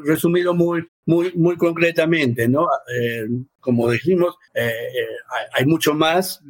resumido 0.02 0.54
muy, 0.54 0.84
muy, 1.06 1.30
muy 1.36 1.56
concretamente, 1.56 2.48
¿no? 2.48 2.66
Eh, 2.98 3.28
como 3.60 3.88
dijimos, 3.92 4.34
eh, 4.54 4.72
hay, 5.52 5.66
mucho 5.66 5.94
más 5.94 6.42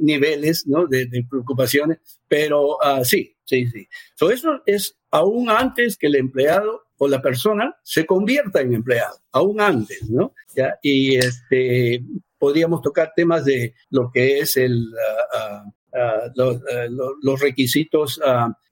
niveles 0.00 0.66
¿no? 0.66 0.86
de, 0.86 1.08
preocupaciones, 1.30 1.96
pero 2.28 2.76
uh, 2.76 3.02
sí, 3.04 3.34
sí, 3.46 3.68
sí. 3.68 3.88
So, 4.16 4.30
eso 4.30 4.60
es 4.66 4.98
aún 5.10 5.48
antes 5.48 5.96
que 5.96 6.08
el 6.08 6.16
empleado 6.16 6.82
o 6.98 7.08
la 7.08 7.22
persona 7.22 7.74
se 7.82 8.04
convierta 8.04 8.60
en 8.60 8.74
empleado, 8.74 9.16
aún 9.32 9.62
antes, 9.62 10.10
¿no? 10.10 10.34
¿Ya? 10.54 10.78
Y 10.82 11.16
este, 11.16 12.04
podríamos 12.40 12.82
tocar 12.82 13.12
temas 13.14 13.44
de 13.44 13.74
lo 13.90 14.10
que 14.10 14.40
es 14.40 14.56
el, 14.56 14.88
uh, 14.88 15.68
uh, 15.96 16.32
uh, 16.32 17.12
los, 17.22 17.40
requisitos 17.40 18.20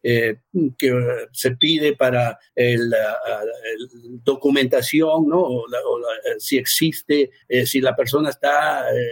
eh, 0.03 0.37
que 0.79 0.93
se 1.33 1.57
pide 1.57 1.97
para 1.97 2.39
el, 2.55 2.81
el 2.81 4.23
documentación, 4.25 5.29
¿no? 5.29 5.41
O, 5.41 5.67
si 6.39 6.57
existe, 6.57 7.31
eh, 7.49 7.67
si 7.67 7.81
la 7.81 7.97
persona 7.97 8.31
está 8.31 8.89
eh, 8.91 9.11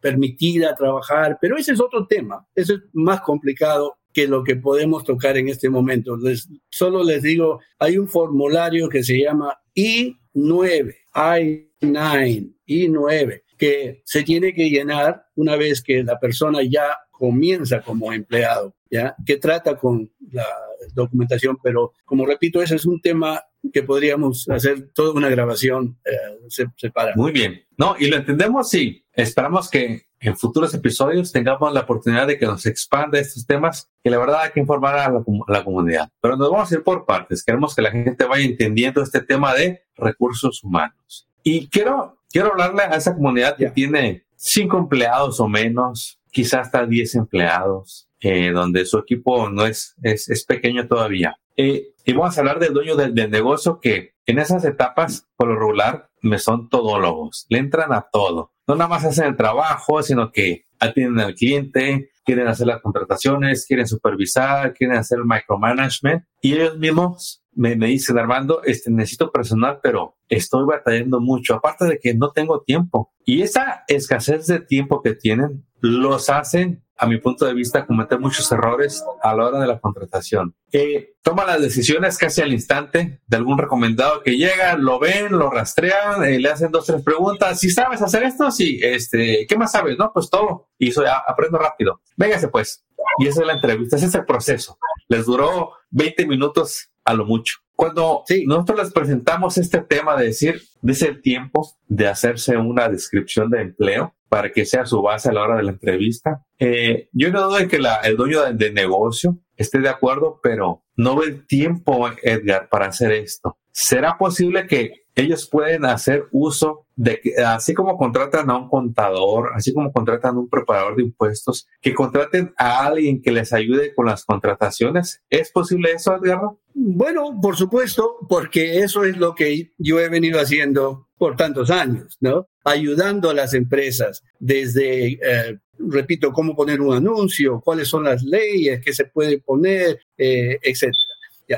permitida 0.00 0.76
trabajar, 0.76 1.38
pero 1.40 1.56
ese 1.56 1.72
es 1.72 1.80
otro 1.80 2.06
tema, 2.06 2.46
ese 2.54 2.74
es 2.74 2.80
más 2.92 3.22
complicado 3.22 3.96
que 4.12 4.28
lo 4.28 4.44
que 4.44 4.56
podemos 4.56 5.04
tocar 5.04 5.36
en 5.36 5.48
este 5.48 5.68
momento. 5.68 6.16
Les, 6.16 6.48
solo 6.70 7.02
les 7.02 7.22
digo, 7.22 7.60
hay 7.78 7.98
un 7.98 8.06
formulario 8.06 8.88
que 8.88 9.02
se 9.02 9.18
llama 9.18 9.58
I9, 9.74 10.94
I9, 11.14 12.54
I9, 12.68 13.42
que 13.64 14.02
se 14.04 14.22
tiene 14.22 14.52
que 14.52 14.68
llenar 14.68 15.24
una 15.36 15.56
vez 15.56 15.82
que 15.82 16.02
la 16.04 16.20
persona 16.20 16.58
ya 16.62 16.98
comienza 17.10 17.80
como 17.80 18.12
empleado, 18.12 18.74
¿ya? 18.90 19.16
Que 19.24 19.38
trata 19.38 19.78
con 19.78 20.12
la 20.32 20.46
documentación, 20.92 21.56
pero 21.62 21.94
como 22.04 22.26
repito, 22.26 22.60
ese 22.60 22.76
es 22.76 22.84
un 22.84 23.00
tema 23.00 23.42
que 23.72 23.82
podríamos 23.82 24.46
hacer 24.50 24.90
toda 24.92 25.14
una 25.14 25.30
grabación 25.30 25.98
eh, 26.04 26.68
separada. 26.76 27.14
Muy 27.16 27.32
bien. 27.32 27.62
No, 27.78 27.96
y 27.98 28.08
lo 28.08 28.18
entendemos, 28.18 28.68
sí. 28.68 29.02
Esperamos 29.14 29.70
que 29.70 30.02
en 30.20 30.36
futuros 30.36 30.74
episodios 30.74 31.32
tengamos 31.32 31.72
la 31.72 31.80
oportunidad 31.80 32.26
de 32.26 32.36
que 32.36 32.44
nos 32.44 32.66
expanda 32.66 33.18
estos 33.18 33.46
temas, 33.46 33.90
que 34.02 34.10
la 34.10 34.18
verdad 34.18 34.42
hay 34.42 34.50
que 34.50 34.60
informar 34.60 34.98
a 34.98 35.10
la, 35.10 35.18
a 35.18 35.52
la, 35.52 35.64
comunidad. 35.64 36.10
Pero 36.20 36.36
nos 36.36 36.50
vamos 36.50 36.70
a 36.70 36.74
ir 36.74 36.82
por 36.82 37.06
partes. 37.06 37.42
Queremos 37.42 37.74
que 37.74 37.80
la 37.80 37.92
gente 37.92 38.26
vaya 38.26 38.44
entendiendo 38.44 39.02
este 39.02 39.22
tema 39.22 39.54
de 39.54 39.84
recursos 39.96 40.62
humanos. 40.62 41.26
Y 41.42 41.68
quiero 41.68 42.18
quiero 42.34 42.50
hablarle 42.50 42.82
a 42.82 42.96
esa 42.96 43.14
comunidad 43.14 43.56
que 43.56 43.70
tiene 43.70 44.26
cinco 44.34 44.76
empleados 44.76 45.38
o 45.38 45.46
menos, 45.46 46.18
quizás 46.32 46.66
hasta 46.66 46.84
diez 46.84 47.14
empleados, 47.14 48.08
eh, 48.20 48.50
donde 48.50 48.84
su 48.86 48.98
equipo 48.98 49.48
no 49.48 49.64
es, 49.64 49.94
es, 50.02 50.28
es 50.28 50.44
pequeño 50.44 50.88
todavía. 50.88 51.36
Eh, 51.56 51.92
y 52.04 52.12
vamos 52.12 52.36
a 52.36 52.40
hablar 52.40 52.58
del 52.58 52.74
dueño 52.74 52.96
del, 52.96 53.14
negocio 53.30 53.78
que 53.80 54.14
en 54.26 54.40
esas 54.40 54.64
etapas, 54.64 55.28
por 55.36 55.46
lo 55.46 55.54
regular, 55.54 56.10
me 56.22 56.40
son 56.40 56.68
todólogos, 56.68 57.46
le 57.50 57.58
entran 57.58 57.92
a 57.92 58.08
todo. 58.12 58.52
No 58.66 58.74
nada 58.74 58.88
más 58.88 59.04
hacen 59.04 59.26
el 59.26 59.36
trabajo, 59.36 60.02
sino 60.02 60.32
que 60.32 60.64
atienden 60.80 61.24
al 61.24 61.36
cliente, 61.36 62.10
quieren 62.24 62.48
hacer 62.48 62.66
las 62.66 62.82
contrataciones, 62.82 63.64
quieren 63.64 63.86
supervisar, 63.86 64.74
quieren 64.74 64.96
hacer 64.96 65.18
el 65.18 65.24
micromanagement 65.24 66.24
y 66.42 66.54
ellos 66.54 66.78
mismos 66.78 67.43
me, 67.54 67.76
me 67.76 67.88
dicen, 67.88 68.18
Armando, 68.18 68.62
este, 68.62 68.90
necesito 68.90 69.30
personal, 69.30 69.80
pero 69.82 70.16
estoy 70.28 70.64
batallando 70.64 71.20
mucho, 71.20 71.54
aparte 71.54 71.84
de 71.86 71.98
que 71.98 72.14
no 72.14 72.30
tengo 72.30 72.62
tiempo. 72.62 73.12
Y 73.24 73.42
esa 73.42 73.84
escasez 73.88 74.46
de 74.46 74.60
tiempo 74.60 75.02
que 75.02 75.14
tienen 75.14 75.64
los 75.80 76.30
hacen, 76.30 76.82
a 76.96 77.06
mi 77.06 77.18
punto 77.18 77.44
de 77.44 77.54
vista, 77.54 77.86
cometer 77.86 78.18
muchos 78.18 78.50
errores 78.52 79.04
a 79.22 79.34
la 79.34 79.46
hora 79.46 79.60
de 79.60 79.66
la 79.66 79.80
contratación. 79.80 80.54
Eh, 80.72 81.14
toman 81.22 81.46
las 81.46 81.60
decisiones 81.60 82.16
casi 82.16 82.40
al 82.40 82.52
instante 82.52 83.20
de 83.26 83.36
algún 83.36 83.58
recomendado 83.58 84.22
que 84.22 84.36
llega, 84.36 84.76
lo 84.76 84.98
ven, 84.98 85.32
lo 85.32 85.50
rastrean, 85.50 86.24
eh, 86.24 86.38
le 86.38 86.48
hacen 86.48 86.70
dos, 86.70 86.86
tres 86.86 87.02
preguntas. 87.02 87.58
Si 87.58 87.70
sabes 87.70 88.00
hacer 88.00 88.22
esto, 88.22 88.50
sí, 88.50 88.78
este, 88.82 89.46
¿qué 89.48 89.56
más 89.58 89.72
sabes? 89.72 89.98
No, 89.98 90.12
pues 90.12 90.30
todo. 90.30 90.68
Y 90.78 90.88
eso 90.88 91.04
ya 91.04 91.22
aprendo 91.26 91.58
rápido. 91.58 92.00
Véngase 92.16 92.48
pues. 92.48 92.84
Y 93.18 93.26
esa 93.26 93.42
es 93.42 93.46
la 93.46 93.54
entrevista, 93.54 93.96
ese 93.96 94.06
es 94.06 94.14
el 94.14 94.24
proceso. 94.24 94.78
Les 95.08 95.26
duró 95.26 95.72
20 95.90 96.26
minutos 96.26 96.90
a 97.04 97.14
lo 97.14 97.24
mucho. 97.24 97.58
Cuando 97.76 98.22
nosotros 98.46 98.78
les 98.78 98.92
presentamos 98.92 99.58
este 99.58 99.80
tema 99.80 100.16
de 100.16 100.26
decir, 100.26 100.62
dice 100.80 101.08
el 101.08 101.22
tiempo 101.22 101.68
de 101.88 102.06
hacerse 102.06 102.56
una 102.56 102.88
descripción 102.88 103.50
de 103.50 103.62
empleo 103.62 104.14
para 104.28 104.52
que 104.52 104.64
sea 104.64 104.86
su 104.86 105.02
base 105.02 105.28
a 105.28 105.32
la 105.32 105.42
hora 105.42 105.56
de 105.56 105.64
la 105.64 105.72
entrevista, 105.72 106.44
eh, 106.58 107.08
yo 107.12 107.30
no 107.30 107.42
dudo 107.42 107.56
de 107.56 107.68
que 107.68 107.80
el 108.04 108.16
dueño 108.16 108.52
del 108.52 108.74
negocio 108.74 109.38
esté 109.56 109.80
de 109.80 109.88
acuerdo, 109.88 110.40
pero 110.42 110.84
no 110.96 111.16
ve 111.16 111.26
el 111.26 111.46
tiempo, 111.46 112.08
Edgar, 112.22 112.68
para 112.68 112.86
hacer 112.86 113.12
esto. 113.12 113.58
¿Será 113.76 114.16
posible 114.16 114.68
que 114.68 115.04
ellos 115.16 115.48
pueden 115.50 115.84
hacer 115.84 116.26
uso 116.30 116.86
de 116.94 117.20
que, 117.20 117.34
así 117.42 117.74
como 117.74 117.96
contratan 117.96 118.48
a 118.48 118.56
un 118.56 118.68
contador, 118.68 119.50
así 119.52 119.72
como 119.72 119.92
contratan 119.92 120.36
a 120.36 120.38
un 120.38 120.48
preparador 120.48 120.94
de 120.94 121.02
impuestos, 121.02 121.66
que 121.80 121.92
contraten 121.92 122.54
a 122.56 122.86
alguien 122.86 123.20
que 123.20 123.32
les 123.32 123.52
ayude 123.52 123.92
con 123.92 124.06
las 124.06 124.24
contrataciones. 124.24 125.22
¿Es 125.28 125.50
posible 125.50 125.90
eso, 125.90 126.14
Edgardo? 126.14 126.60
Bueno, 126.72 127.40
por 127.42 127.56
supuesto, 127.56 128.16
porque 128.28 128.78
eso 128.78 129.04
es 129.04 129.16
lo 129.16 129.34
que 129.34 129.72
yo 129.76 129.98
he 129.98 130.08
venido 130.08 130.40
haciendo 130.40 131.08
por 131.18 131.34
tantos 131.34 131.68
años, 131.70 132.16
¿no? 132.20 132.46
Ayudando 132.64 133.30
a 133.30 133.34
las 133.34 133.54
empresas 133.54 134.22
desde, 134.38 135.14
eh, 135.14 135.58
repito, 135.78 136.32
cómo 136.32 136.54
poner 136.54 136.80
un 136.80 136.94
anuncio, 136.94 137.60
cuáles 137.60 137.88
son 137.88 138.04
las 138.04 138.22
leyes 138.22 138.80
que 138.84 138.92
se 138.92 139.06
puede 139.06 139.40
poner, 139.40 139.98
eh, 140.16 140.58
etcétera. 140.62 141.13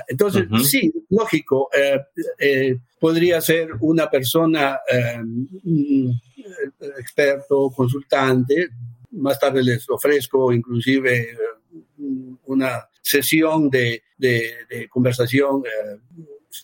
Entonces, 0.09 0.47
sí, 0.65 0.93
lógico, 1.11 1.69
eh, 1.73 2.01
eh, 2.39 2.79
podría 2.99 3.41
ser 3.41 3.71
una 3.81 4.11
persona 4.11 4.79
eh, 4.91 5.21
experto, 6.99 7.71
consultante, 7.71 8.69
más 9.13 9.39
tarde 9.39 9.63
les 9.63 9.89
ofrezco 9.89 10.53
inclusive 10.53 11.37
una 12.47 12.89
sesión 13.01 13.71
de, 13.71 14.03
de 14.19 14.89
conversación 14.91 15.63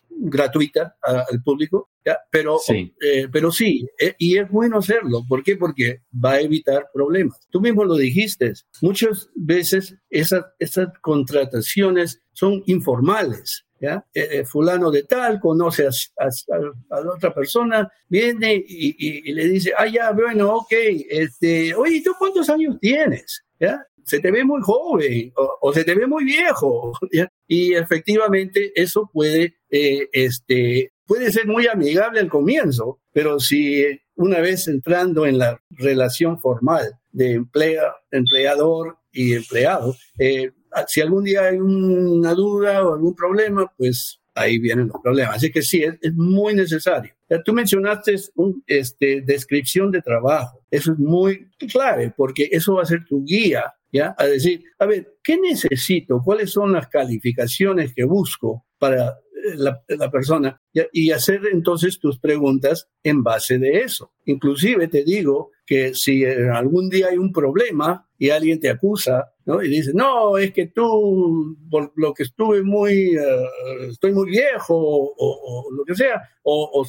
gratuita 0.09 0.97
al 1.03 1.43
público 1.43 1.93
pero, 2.31 2.59
sí. 2.59 2.93
Eh, 3.01 3.29
pero 3.31 3.53
sí, 3.53 3.87
eh, 3.99 4.15
y 4.19 4.39
es 4.39 4.51
bueno 4.51 4.79
hacerlo. 4.79 5.25
¿Por 5.29 5.43
qué? 5.43 5.57
Porque 5.57 6.03
va 6.13 6.33
a 6.33 6.41
evitar 6.41 6.89
problemas. 6.93 7.47
Tú 7.51 7.61
mismo 7.61 7.85
lo 7.85 7.95
dijiste, 7.97 8.53
muchas 8.81 9.31
veces 9.35 9.97
esas, 10.11 10.45
esas 10.59 10.89
contrataciones 11.01 12.22
son 12.33 12.63
informales. 12.67 13.65
¿ya? 13.81 14.05
Eh, 14.15 14.45
fulano 14.45 14.91
de 14.91 15.03
tal 15.03 15.41
conoce 15.41 15.87
a, 15.87 15.91
a, 16.21 17.01
otra 17.01 17.35
persona, 17.35 17.91
viene 18.09 18.55
y, 18.55 19.29
y, 19.29 19.33
le 19.33 19.49
dice, 19.49 19.73
ah, 19.77 19.87
ya, 19.87 20.13
bueno, 20.13 20.55
ok, 20.55 20.73
este, 21.11 21.75
oye, 21.75 22.01
¿tú 22.05 22.13
cuántos 22.19 22.49
años 22.49 22.77
tienes? 22.81 23.45
¿Ya? 23.59 23.85
se 24.05 24.21
te 24.21 24.31
ve 24.31 24.45
muy 24.45 24.61
joven 24.63 25.33
o, 25.61 25.73
se 25.73 25.85
te 25.85 25.95
ve 25.95 26.07
muy 26.07 26.25
viejo. 26.25 26.93
Y 27.49 27.75
efectivamente 27.75 28.73
eso 28.75 29.11
puede 29.13 29.59
este, 29.69 30.93
puede 31.07 31.31
ser 31.31 31.47
muy 31.47 31.67
amigable 31.67 32.21
al 32.21 32.31
comienzo, 32.31 33.01
pero 33.13 33.39
si 33.41 33.85
una 34.15 34.41
vez 34.41 34.69
entrando 34.69 35.27
en 35.27 35.37
la 35.37 35.61
relación 35.69 36.41
formal 36.41 36.99
de 37.11 37.33
emplea, 37.33 37.95
empleador 38.11 38.97
y 39.13 39.35
empleado, 39.35 39.95
eh, 40.19 40.53
si 40.87 41.01
algún 41.01 41.25
día 41.25 41.47
hay 41.47 41.59
una 41.59 42.35
duda 42.35 42.87
o 42.87 42.95
algún 42.95 43.15
problema, 43.15 43.71
pues 43.77 44.21
ahí 44.35 44.59
vienen 44.59 44.89
los 44.89 45.01
problemas. 45.03 45.37
Así 45.37 45.51
que 45.51 45.63
sí, 45.63 45.83
es, 45.85 46.15
muy 46.15 46.55
necesario. 46.55 47.13
tú 47.45 47.53
mencionaste 47.53 48.17
un, 48.35 48.63
este, 48.67 49.23
descripción 49.23 49.91
de 49.91 50.03
trabajo. 50.03 50.65
Eso 50.71 50.93
es 50.93 50.99
muy 50.99 51.51
clave 51.71 52.13
porque 52.17 52.49
eso 52.51 52.75
va 52.75 52.83
a 52.83 52.87
ser 52.87 53.05
tu 53.05 53.25
guía, 53.25 53.75
¿ya? 53.93 54.15
A 54.19 54.27
decir, 54.27 54.65
a 54.79 54.87
ver, 54.87 55.17
¿qué 55.23 55.39
necesito? 55.39 56.21
¿Cuáles 56.25 56.51
son 56.51 56.73
las 56.73 56.89
calificaciones 56.89 57.93
que 57.95 58.05
busco 58.05 58.65
para 58.79 59.17
la, 59.57 60.11
persona 60.11 60.61
y 60.93 61.11
hacer 61.11 61.41
entonces 61.53 61.99
tus 61.99 62.19
preguntas 62.19 62.89
en 63.03 63.23
base 63.23 63.59
de 63.59 63.81
eso. 63.81 64.13
Inclusive 64.25 64.89
te 64.89 65.05
digo 65.05 65.51
que 65.67 65.95
si 65.95 66.25
algún 66.25 66.89
día 66.89 67.09
hay 67.09 67.19
un 67.19 67.33
problema 67.33 68.09
y 68.19 68.31
alguien 68.31 68.61
te 68.61 68.71
acusa, 68.71 69.32
¿no? 69.45 69.63
Y 69.63 69.69
dice, 69.69 69.93
no, 69.95 70.39
es 70.39 70.53
que 70.53 70.67
tú, 70.67 71.57
por 71.71 71.93
lo 71.97 72.15
que 72.15 72.25
estuve 72.25 72.63
muy, 72.63 73.17
eh, 73.17 73.89
estoy 73.89 74.13
muy 74.13 74.31
viejo 74.31 74.75
o, 74.77 75.69
lo 75.73 75.85
que 75.85 75.95
sea, 75.95 76.23
o, 76.43 76.85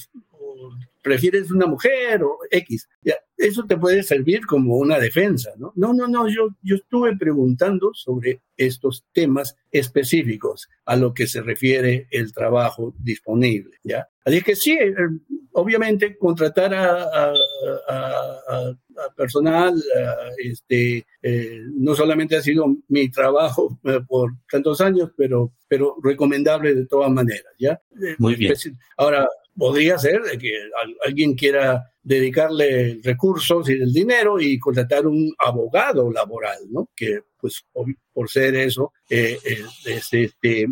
prefieres 1.03 1.51
una 1.51 1.67
mujer 1.67 2.24
o 2.24 2.39
X. 2.50 2.88
Ya, 3.03 3.15
eso 3.38 3.65
te 3.65 3.77
puede 3.77 4.01
servir 4.03 4.45
como 4.45 4.77
una 4.77 4.98
defensa, 4.98 5.51
¿no? 5.57 5.74
No, 5.75 5.93
no, 5.93 6.07
no, 6.07 6.27
yo, 6.27 6.50
yo 6.62 6.77
estuve 6.77 7.15
preguntando 7.17 7.91
sobre 7.93 8.41
estos 8.55 9.05
temas 9.12 9.55
específicos 9.72 10.69
a 10.86 10.95
lo 10.95 11.13
que 11.13 11.27
se 11.27 11.41
refiere 11.41 12.07
el 12.10 12.33
trabajo 12.33 12.95
disponible, 12.98 13.77
¿ya? 13.83 14.07
Así 14.25 14.41
que 14.41 14.55
sí, 14.55 14.72
eh, 14.72 14.93
obviamente 15.51 16.17
contratar 16.17 16.74
a, 16.74 17.33
personal, 19.17 19.75
este, 20.38 21.05
eh, 21.22 21.62
no 21.75 21.95
solamente 21.95 22.38
ha 22.38 22.41
sido 22.41 22.77
mi 22.88 23.10
trabajo 23.10 23.79
eh, 23.83 24.00
por 24.07 24.31
tantos 24.50 24.79
años, 24.81 25.12
pero, 25.17 25.51
pero 25.67 25.98
recomendable 26.01 26.74
de 26.74 26.86
todas 26.86 27.12
maneras, 27.12 27.51
¿ya? 27.60 27.81
Muy 28.19 28.36
bien. 28.36 28.53
Ahora, 28.98 29.27
podría 29.57 29.98
ser 29.98 30.22
que 30.39 30.51
alguien 31.05 31.36
quiera 31.36 31.93
dedicarle 32.01 33.00
recursos 33.03 33.69
y 33.69 33.74
el 33.74 33.93
dinero 33.93 34.39
y 34.39 34.60
contratar 34.60 35.07
un 35.07 35.33
abogado 35.39 36.12
laboral, 36.12 36.60
¿no? 36.69 36.89
Que 36.95 37.22
pues 37.39 37.65
por 38.13 38.29
ser 38.29 38.55
eso 38.55 38.93
eh, 39.10 39.38
eh, 39.43 39.63
este, 39.86 40.31
eh, 40.43 40.67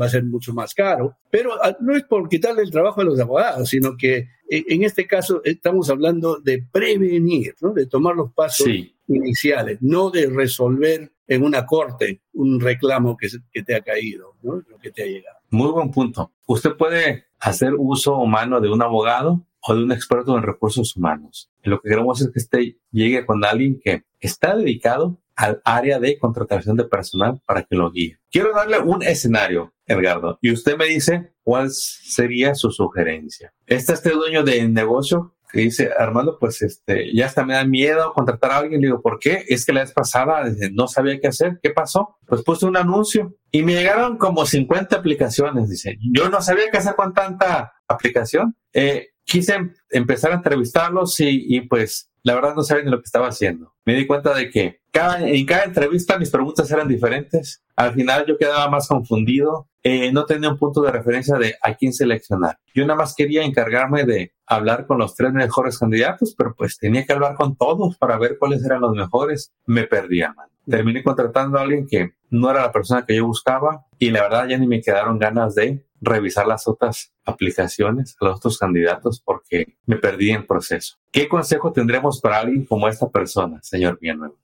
va 0.00 0.06
a 0.06 0.10
ser 0.10 0.24
mucho 0.24 0.52
más 0.52 0.74
caro. 0.74 1.16
Pero 1.30 1.52
ah, 1.62 1.76
no 1.80 1.96
es 1.96 2.04
por 2.04 2.28
quitarle 2.28 2.62
el 2.62 2.70
trabajo 2.70 3.00
a 3.00 3.04
los 3.04 3.18
abogados, 3.20 3.68
sino 3.68 3.96
que 3.96 4.28
en 4.48 4.82
este 4.82 5.06
caso 5.06 5.40
estamos 5.44 5.88
hablando 5.88 6.38
de 6.38 6.62
prevenir, 6.70 7.54
¿no? 7.62 7.72
De 7.72 7.86
tomar 7.86 8.14
los 8.14 8.32
pasos 8.34 8.68
iniciales, 9.08 9.78
no 9.80 10.10
de 10.10 10.26
resolver 10.26 11.12
en 11.26 11.42
una 11.42 11.64
corte 11.64 12.20
un 12.34 12.60
reclamo 12.60 13.16
que, 13.16 13.28
que 13.50 13.62
te 13.62 13.74
ha 13.74 13.80
caído, 13.80 14.36
¿no? 14.42 14.62
Lo 14.68 14.78
que 14.78 14.90
te 14.90 15.04
ha 15.04 15.06
llegado. 15.06 15.38
Muy 15.48 15.70
buen 15.70 15.90
punto. 15.90 16.32
Usted 16.46 16.72
puede 16.76 17.26
hacer 17.42 17.74
uso 17.76 18.16
humano 18.16 18.60
de 18.60 18.70
un 18.70 18.82
abogado 18.82 19.44
o 19.60 19.74
de 19.74 19.82
un 19.82 19.92
experto 19.92 20.36
en 20.36 20.44
recursos 20.44 20.96
humanos. 20.96 21.50
lo 21.62 21.80
que 21.80 21.90
queremos 21.90 22.20
es 22.20 22.30
que 22.30 22.38
este 22.38 22.78
llegue 22.90 23.26
con 23.26 23.44
alguien 23.44 23.80
que 23.82 24.04
está 24.20 24.56
dedicado 24.56 25.20
al 25.34 25.60
área 25.64 25.98
de 25.98 26.18
contratación 26.18 26.76
de 26.76 26.84
personal 26.84 27.40
para 27.46 27.62
que 27.64 27.74
lo 27.74 27.90
guíe. 27.90 28.18
Quiero 28.30 28.52
darle 28.54 28.78
un 28.78 29.02
escenario, 29.02 29.74
Edgardo, 29.86 30.38
y 30.40 30.52
usted 30.52 30.76
me 30.76 30.86
dice 30.86 31.32
cuál 31.42 31.70
sería 31.70 32.54
su 32.54 32.70
sugerencia. 32.70 33.52
Está 33.66 33.94
este 33.94 34.10
dueño 34.10 34.44
de 34.44 34.68
negocio 34.68 35.34
que 35.52 35.60
dice, 35.60 35.90
Armando, 35.96 36.38
pues 36.38 36.62
este, 36.62 37.14
ya 37.14 37.26
hasta 37.26 37.44
me 37.44 37.54
da 37.54 37.64
miedo 37.64 38.12
contratar 38.12 38.50
a 38.50 38.58
alguien. 38.58 38.80
Le 38.80 38.88
digo, 38.88 39.02
¿por 39.02 39.18
qué? 39.18 39.44
Es 39.48 39.64
que 39.64 39.72
la 39.72 39.82
vez 39.82 39.92
pasada 39.92 40.44
no 40.72 40.88
sabía 40.88 41.20
qué 41.20 41.28
hacer. 41.28 41.60
¿Qué 41.62 41.70
pasó? 41.70 42.16
Pues 42.26 42.42
puse 42.42 42.66
un 42.66 42.76
anuncio 42.76 43.36
y 43.50 43.62
me 43.62 43.74
llegaron 43.74 44.16
como 44.16 44.46
50 44.46 44.96
aplicaciones. 44.96 45.68
Dice, 45.68 45.98
yo 46.12 46.28
no 46.30 46.40
sabía 46.40 46.70
qué 46.70 46.78
hacer 46.78 46.94
con 46.94 47.12
tanta 47.12 47.74
aplicación. 47.86 48.56
Eh, 48.72 49.10
quise 49.24 49.56
empezar 49.90 50.32
a 50.32 50.36
entrevistarlos 50.36 51.20
y, 51.20 51.56
y 51.56 51.60
pues 51.68 52.10
la 52.22 52.34
verdad 52.34 52.54
no 52.54 52.62
sabía 52.62 52.84
ni 52.84 52.90
lo 52.90 52.98
que 52.98 53.06
estaba 53.06 53.28
haciendo. 53.28 53.74
Me 53.84 53.94
di 53.94 54.06
cuenta 54.06 54.34
de 54.34 54.50
que 54.50 54.81
cada, 54.92 55.26
en 55.26 55.46
cada 55.46 55.64
entrevista 55.64 56.18
mis 56.18 56.30
preguntas 56.30 56.70
eran 56.70 56.86
diferentes. 56.86 57.62
Al 57.74 57.94
final 57.94 58.26
yo 58.26 58.36
quedaba 58.36 58.68
más 58.68 58.86
confundido. 58.86 59.68
Eh, 59.82 60.12
no 60.12 60.26
tenía 60.26 60.50
un 60.50 60.58
punto 60.58 60.80
de 60.82 60.92
referencia 60.92 61.36
de 61.38 61.56
a 61.60 61.74
quién 61.74 61.92
seleccionar. 61.92 62.58
Yo 62.74 62.86
nada 62.86 62.98
más 62.98 63.14
quería 63.16 63.42
encargarme 63.42 64.04
de 64.04 64.32
hablar 64.46 64.86
con 64.86 64.98
los 64.98 65.16
tres 65.16 65.32
mejores 65.32 65.78
candidatos, 65.78 66.34
pero 66.36 66.54
pues 66.54 66.78
tenía 66.78 67.04
que 67.04 67.12
hablar 67.12 67.34
con 67.34 67.56
todos 67.56 67.96
para 67.96 68.18
ver 68.18 68.36
cuáles 68.38 68.64
eran 68.64 68.82
los 68.82 68.94
mejores. 68.94 69.52
Me 69.66 69.84
perdía, 69.84 70.32
man. 70.34 70.48
Terminé 70.68 71.02
contratando 71.02 71.58
a 71.58 71.62
alguien 71.62 71.86
que 71.88 72.12
no 72.32 72.50
era 72.50 72.62
la 72.62 72.72
persona 72.72 73.04
que 73.06 73.14
yo 73.14 73.26
buscaba 73.26 73.86
y 73.98 74.10
la 74.10 74.22
verdad 74.22 74.48
ya 74.48 74.58
ni 74.58 74.66
me 74.66 74.80
quedaron 74.80 75.18
ganas 75.18 75.54
de 75.54 75.84
revisar 76.00 76.46
las 76.46 76.66
otras 76.66 77.12
aplicaciones 77.24 78.16
a 78.20 78.24
los 78.24 78.38
otros 78.38 78.58
candidatos 78.58 79.22
porque 79.24 79.76
me 79.86 79.96
perdí 79.96 80.30
en 80.30 80.38
el 80.38 80.46
proceso. 80.46 80.96
¿Qué 81.12 81.28
consejo 81.28 81.72
tendremos 81.72 82.20
para 82.20 82.38
alguien 82.38 82.64
como 82.64 82.88
esta 82.88 83.08
persona, 83.08 83.60
señor 83.62 83.98
Villanueva? 84.00 84.34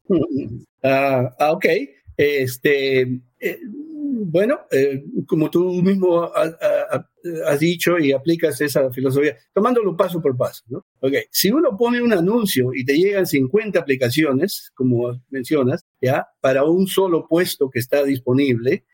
Ah, 0.82 1.34
ok. 1.50 1.64
Este, 2.18 3.02
eh, 3.38 3.60
bueno, 4.26 4.62
eh, 4.72 5.04
como 5.24 5.48
tú 5.50 5.70
mismo 5.82 6.28
has 6.34 7.60
dicho 7.60 7.96
y 7.96 8.10
aplicas 8.10 8.60
esa 8.60 8.90
filosofía, 8.90 9.36
tomándolo 9.54 9.96
paso 9.96 10.20
por 10.20 10.36
paso, 10.36 10.64
¿no? 10.68 10.84
Ok, 11.00 11.12
si 11.30 11.52
uno 11.52 11.76
pone 11.76 12.02
un 12.02 12.12
anuncio 12.12 12.74
y 12.74 12.84
te 12.84 12.96
llegan 12.96 13.24
50 13.24 13.78
aplicaciones, 13.78 14.72
como 14.74 15.22
mencionas, 15.30 15.86
ya, 16.00 16.26
para 16.40 16.64
un 16.64 16.88
solo 16.88 17.28
puesto 17.28 17.70
que 17.70 17.78
está 17.78 18.02
disponible, 18.02 18.84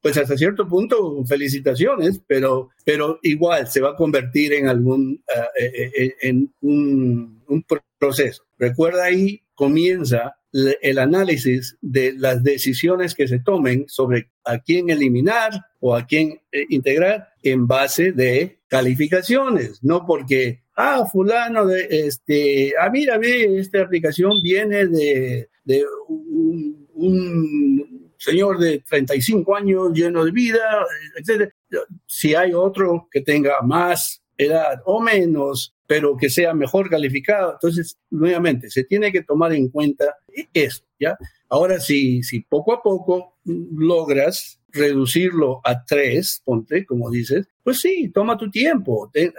pues 0.00 0.16
hasta 0.16 0.36
cierto 0.36 0.68
punto, 0.68 1.24
felicitaciones, 1.26 2.20
pero, 2.24 2.70
pero 2.84 3.18
igual 3.22 3.66
se 3.66 3.80
va 3.80 3.90
a 3.90 3.96
convertir 3.96 4.52
en 4.52 4.68
algún, 4.68 5.24
eh, 5.58 6.14
en 6.22 6.54
un, 6.60 7.42
un 7.48 7.64
proceso. 7.98 8.44
Recuerda 8.58 9.04
ahí 9.04 9.43
comienza 9.54 10.36
el 10.52 10.98
análisis 10.98 11.76
de 11.80 12.12
las 12.12 12.42
decisiones 12.44 13.14
que 13.14 13.26
se 13.26 13.40
tomen 13.40 13.86
sobre 13.88 14.30
a 14.44 14.58
quién 14.60 14.88
eliminar 14.88 15.50
o 15.80 15.96
a 15.96 16.06
quién 16.06 16.40
eh, 16.52 16.64
integrar 16.68 17.28
en 17.42 17.66
base 17.66 18.12
de 18.12 18.60
calificaciones, 18.68 19.82
no 19.82 20.06
porque, 20.06 20.62
ah, 20.76 21.04
fulano, 21.10 21.66
de, 21.66 21.88
este, 21.90 22.72
ah, 22.80 22.88
mira, 22.88 23.18
ve, 23.18 23.58
esta 23.58 23.82
aplicación 23.82 24.32
viene 24.42 24.86
de, 24.86 25.48
de 25.64 25.84
un, 26.08 26.88
un, 26.94 28.12
señor 28.16 28.58
de 28.58 28.78
35 28.88 29.54
años 29.54 29.92
lleno 29.92 30.24
de 30.24 30.30
vida, 30.30 30.86
etc. 31.16 31.52
Si 32.06 32.34
hay 32.34 32.54
otro 32.54 33.06
que 33.10 33.20
tenga 33.20 33.60
más 33.60 34.23
edad 34.36 34.80
o 34.84 35.00
menos, 35.00 35.74
pero 35.86 36.16
que 36.16 36.30
sea 36.30 36.54
mejor 36.54 36.88
calificado. 36.88 37.52
Entonces, 37.52 37.98
nuevamente, 38.10 38.70
se 38.70 38.84
tiene 38.84 39.12
que 39.12 39.22
tomar 39.22 39.52
en 39.52 39.68
cuenta 39.68 40.16
esto, 40.52 40.86
¿ya? 40.98 41.16
Ahora, 41.48 41.78
si, 41.80 42.22
si 42.22 42.40
poco 42.40 42.72
a 42.72 42.82
poco 42.82 43.38
logras 43.44 44.60
reducirlo 44.74 45.60
a 45.64 45.84
tres, 45.84 46.42
ponte, 46.44 46.84
como 46.84 47.10
dices, 47.10 47.46
pues 47.62 47.80
sí, 47.80 48.10
toma 48.12 48.36
tu 48.36 48.50
tiempo. 48.50 49.10
Eh, 49.14 49.32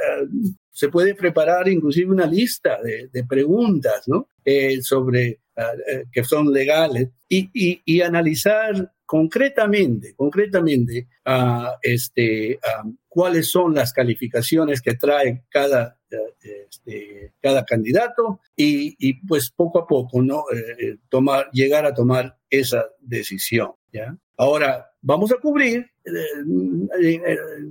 se 0.72 0.90
puede 0.90 1.16
preparar 1.16 1.68
inclusive 1.68 2.12
una 2.12 2.26
lista 2.26 2.80
de, 2.82 3.24
preguntas, 3.24 4.08
¿no? 4.08 4.30
Eh, 4.44 4.82
sobre, 4.82 5.40
ah, 5.58 5.72
eh, 5.92 6.06
que 6.12 6.24
son 6.24 6.52
legales 6.52 7.10
y, 7.28 7.50
y, 7.54 7.82
y 7.86 8.02
analizar 8.02 8.94
concretamente, 9.06 10.16
concretamente, 10.16 11.08
a 11.26 11.78
este, 11.82 12.60
cuáles 13.08 13.50
son 13.50 13.74
las 13.74 13.94
calificaciones 13.94 14.82
que 14.82 14.96
trae 14.96 15.46
cada, 15.50 16.00
este, 16.42 17.34
cada 17.42 17.64
candidato 17.66 18.42
y, 18.56 19.14
pues 19.28 19.52
poco 19.52 19.80
a 19.80 19.88
poco, 19.88 20.22
¿no? 20.22 20.46
Eh, 20.52 20.98
tomar, 21.10 21.50
llegar 21.52 21.86
a 21.86 21.94
tomar 21.94 22.38
esa 22.50 22.86
decisión, 23.00 23.72
¿ya? 23.92 24.18
Ahora, 24.38 24.92
vamos 25.02 25.32
a 25.32 25.38
cubrir, 25.38 25.86
eh, 26.06 27.22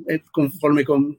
eh, 0.08 0.22
conforme 0.32 0.84
con, 0.84 1.18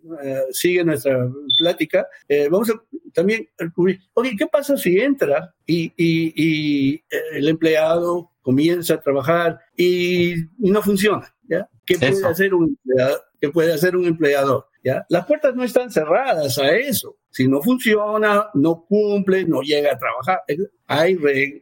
sigue 0.52 0.84
nuestra 0.84 1.30
plática, 1.60 2.08
vamos 2.50 2.70
a 2.70 2.82
también 3.14 3.48
cubrir, 3.74 4.00
oye, 4.14 4.36
¿qué 4.38 4.48
pasa 4.48 4.78
si 4.78 5.00
entra 5.00 5.54
y, 5.66 5.94
y, 5.96 6.34
y 6.36 7.04
el 7.34 7.48
empleado 7.48 8.32
comienza 8.46 8.94
a 8.94 9.02
trabajar 9.02 9.60
y, 9.76 10.36
no 10.60 10.80
funciona. 10.84 11.36
¿ya? 11.50 11.68
¿Qué 11.84 11.98
puede, 11.98 12.28
hacer 12.28 12.54
un 12.54 12.78
puede 13.52 13.74
hacer 13.74 13.96
un 13.96 14.06
empleador? 14.06 14.68
¿ya? 14.84 15.04
Las 15.10 15.26
puertas 15.26 15.56
no 15.56 15.64
están 15.64 15.90
cerradas 15.90 16.60
a 16.60 16.76
eso. 16.78 17.18
Si 17.32 17.48
no 17.48 17.60
funciona, 17.64 18.48
no 18.54 18.86
cumple, 18.88 19.46
no 19.46 19.62
llega 19.62 19.94
a 19.94 19.98
trabajar, 19.98 20.44
hay, 20.88 21.18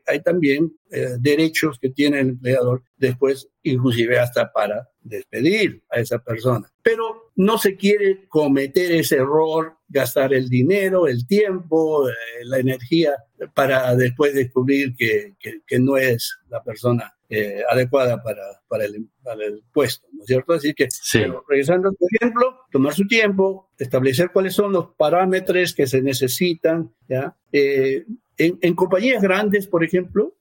hay 0.05 0.21
también 0.21 0.73
eh, 0.91 1.15
derechos 1.19 1.79
que 1.79 1.89
tiene 1.89 2.19
el 2.19 2.29
empleador 2.29 2.83
después, 2.97 3.49
inclusive 3.63 4.19
hasta 4.19 4.51
para 4.51 4.89
despedir 5.01 5.83
a 5.89 5.99
esa 5.99 6.19
persona. 6.19 6.69
Pero 6.81 7.31
no 7.35 7.57
se 7.57 7.75
quiere 7.75 8.27
cometer 8.27 8.91
ese 8.91 9.17
error, 9.17 9.77
gastar 9.87 10.33
el 10.33 10.49
dinero, 10.49 11.07
el 11.07 11.25
tiempo, 11.25 12.07
eh, 12.09 12.13
la 12.43 12.59
energía 12.59 13.15
para 13.53 13.95
después 13.95 14.33
descubrir 14.33 14.95
que, 14.95 15.35
que, 15.39 15.79
no 15.79 15.97
es 15.97 16.37
la 16.49 16.63
persona 16.63 17.13
eh, 17.29 17.61
adecuada 17.69 18.21
para, 18.21 18.43
para, 18.67 18.85
el, 18.85 19.07
para, 19.21 19.45
el, 19.45 19.63
puesto, 19.73 20.07
¿no 20.13 20.21
es 20.21 20.27
cierto? 20.27 20.53
Así 20.53 20.73
que, 20.73 20.87
regresando 21.49 21.89
a 21.89 21.93
tu 21.93 22.05
ejemplo, 22.11 22.59
tomar 22.71 22.93
su 22.93 23.07
tiempo, 23.07 23.71
establecer 23.77 24.31
cuáles 24.31 24.53
son 24.53 24.71
los 24.71 24.93
parámetros 24.95 25.73
que 25.73 25.87
se 25.87 26.01
necesitan, 26.01 26.93
¿ya? 27.07 27.35
Eh, 27.51 28.05
en, 28.61 28.75
compañías 28.75 29.21
grandes, 29.21 29.67
por 29.67 29.83
ejemplo, 29.83 30.35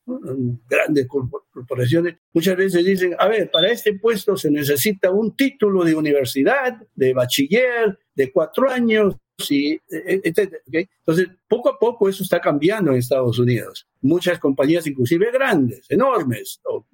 grandes 0.69 1.07
corporaciones, 1.07 2.17
muchas 2.33 2.57
veces 2.57 2.85
dicen, 2.85 3.15
a 3.19 3.29
ver, 3.29 3.51
para 3.51 3.71
este 3.71 3.99
puesto 3.99 4.37
se 4.37 4.51
necesita 4.51 5.11
un 5.11 5.37
título 5.37 5.85
de 5.85 5.95
universidad, 5.95 6.83
de 6.95 7.13
bachiller, 7.13 7.99
de 8.15 8.33
cuatro 8.33 8.69
años, 8.69 9.17
y, 9.51 9.73
e, 9.73 10.21
etc. 10.25 10.55
Entonces, 10.73 11.29
poco 11.49 11.71
a 11.71 11.79
poco 11.79 12.09
eso 12.09 12.23
está 12.23 12.41
cambiando 12.41 12.93
en 12.93 12.99
Estados 12.99 13.39
Unidos. 13.39 13.89
Muchas 14.01 14.39
compañías, 14.39 14.87
inclusive 14.87 15.31
grandes, 15.33 15.87
enormes 15.89 16.61
o 16.65 16.87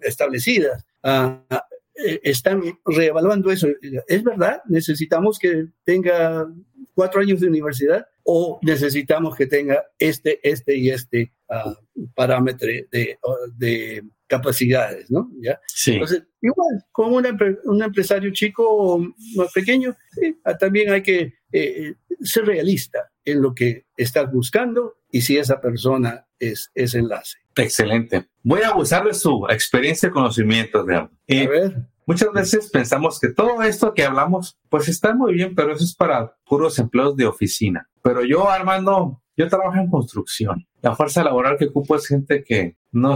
establecidas, 0.00 0.84
ah, 1.02 1.42
ah, 1.50 1.66
eh, 1.94 2.20
están 2.22 2.62
reevaluando 2.84 3.50
eso. 3.50 3.68
¿Es 4.06 4.22
verdad? 4.22 4.62
¿Necesitamos 4.68 5.38
que 5.38 5.66
tenga 5.84 6.48
cuatro 6.94 7.20
años 7.20 7.40
de 7.40 7.48
universidad? 7.48 8.06
o 8.32 8.60
necesitamos 8.62 9.36
que 9.36 9.46
tenga 9.46 9.84
este, 9.98 10.38
este 10.48 10.76
y 10.76 10.90
este 10.90 11.32
uh, 11.48 12.06
parámetro 12.14 12.68
de, 12.68 13.18
de, 13.56 14.04
capacidades, 14.28 15.10
¿no? 15.10 15.28
¿Ya? 15.40 15.60
Sí. 15.66 15.94
Entonces, 15.94 16.22
igual, 16.40 16.84
como 16.92 17.16
un 17.16 17.82
empresario 17.82 18.30
chico 18.30 18.64
o 18.64 18.98
más 19.34 19.52
pequeño, 19.52 19.96
ah, 20.44 20.56
también 20.56 20.92
hay 20.92 21.02
que 21.02 21.34
eh, 21.50 21.94
ser 22.20 22.44
realista 22.44 23.10
en 23.24 23.42
lo 23.42 23.52
que 23.52 23.86
estás 23.96 24.32
buscando 24.32 24.98
y 25.10 25.22
si 25.22 25.36
esa 25.36 25.60
persona 25.60 26.28
es 26.38 26.70
ese 26.76 27.00
enlace. 27.00 27.38
Excelente. 27.56 28.28
Voy 28.44 28.60
a 28.60 28.68
abusar 28.68 29.04
de 29.04 29.14
su 29.14 29.44
experiencia 29.50 30.08
y 30.08 30.12
conocimiento, 30.12 30.84
de 30.84 31.08
Eh, 31.26 31.46
a 31.46 31.48
ver. 31.48 31.76
Muchas 32.10 32.32
veces 32.32 32.70
pensamos 32.72 33.20
que 33.20 33.28
todo 33.28 33.62
esto 33.62 33.94
que 33.94 34.02
hablamos, 34.02 34.58
pues 34.68 34.88
está 34.88 35.14
muy 35.14 35.32
bien, 35.32 35.54
pero 35.54 35.72
eso 35.72 35.84
es 35.84 35.94
para 35.94 36.34
puros 36.44 36.76
empleos 36.80 37.14
de 37.14 37.24
oficina. 37.24 37.88
Pero 38.02 38.24
yo, 38.24 38.50
Armando, 38.50 39.22
yo 39.36 39.46
trabajo 39.46 39.78
en 39.78 39.88
construcción. 39.88 40.66
La 40.82 40.96
fuerza 40.96 41.22
laboral 41.22 41.56
que 41.56 41.66
ocupo 41.66 41.94
es 41.94 42.08
gente 42.08 42.42
que 42.42 42.76
no, 42.90 43.14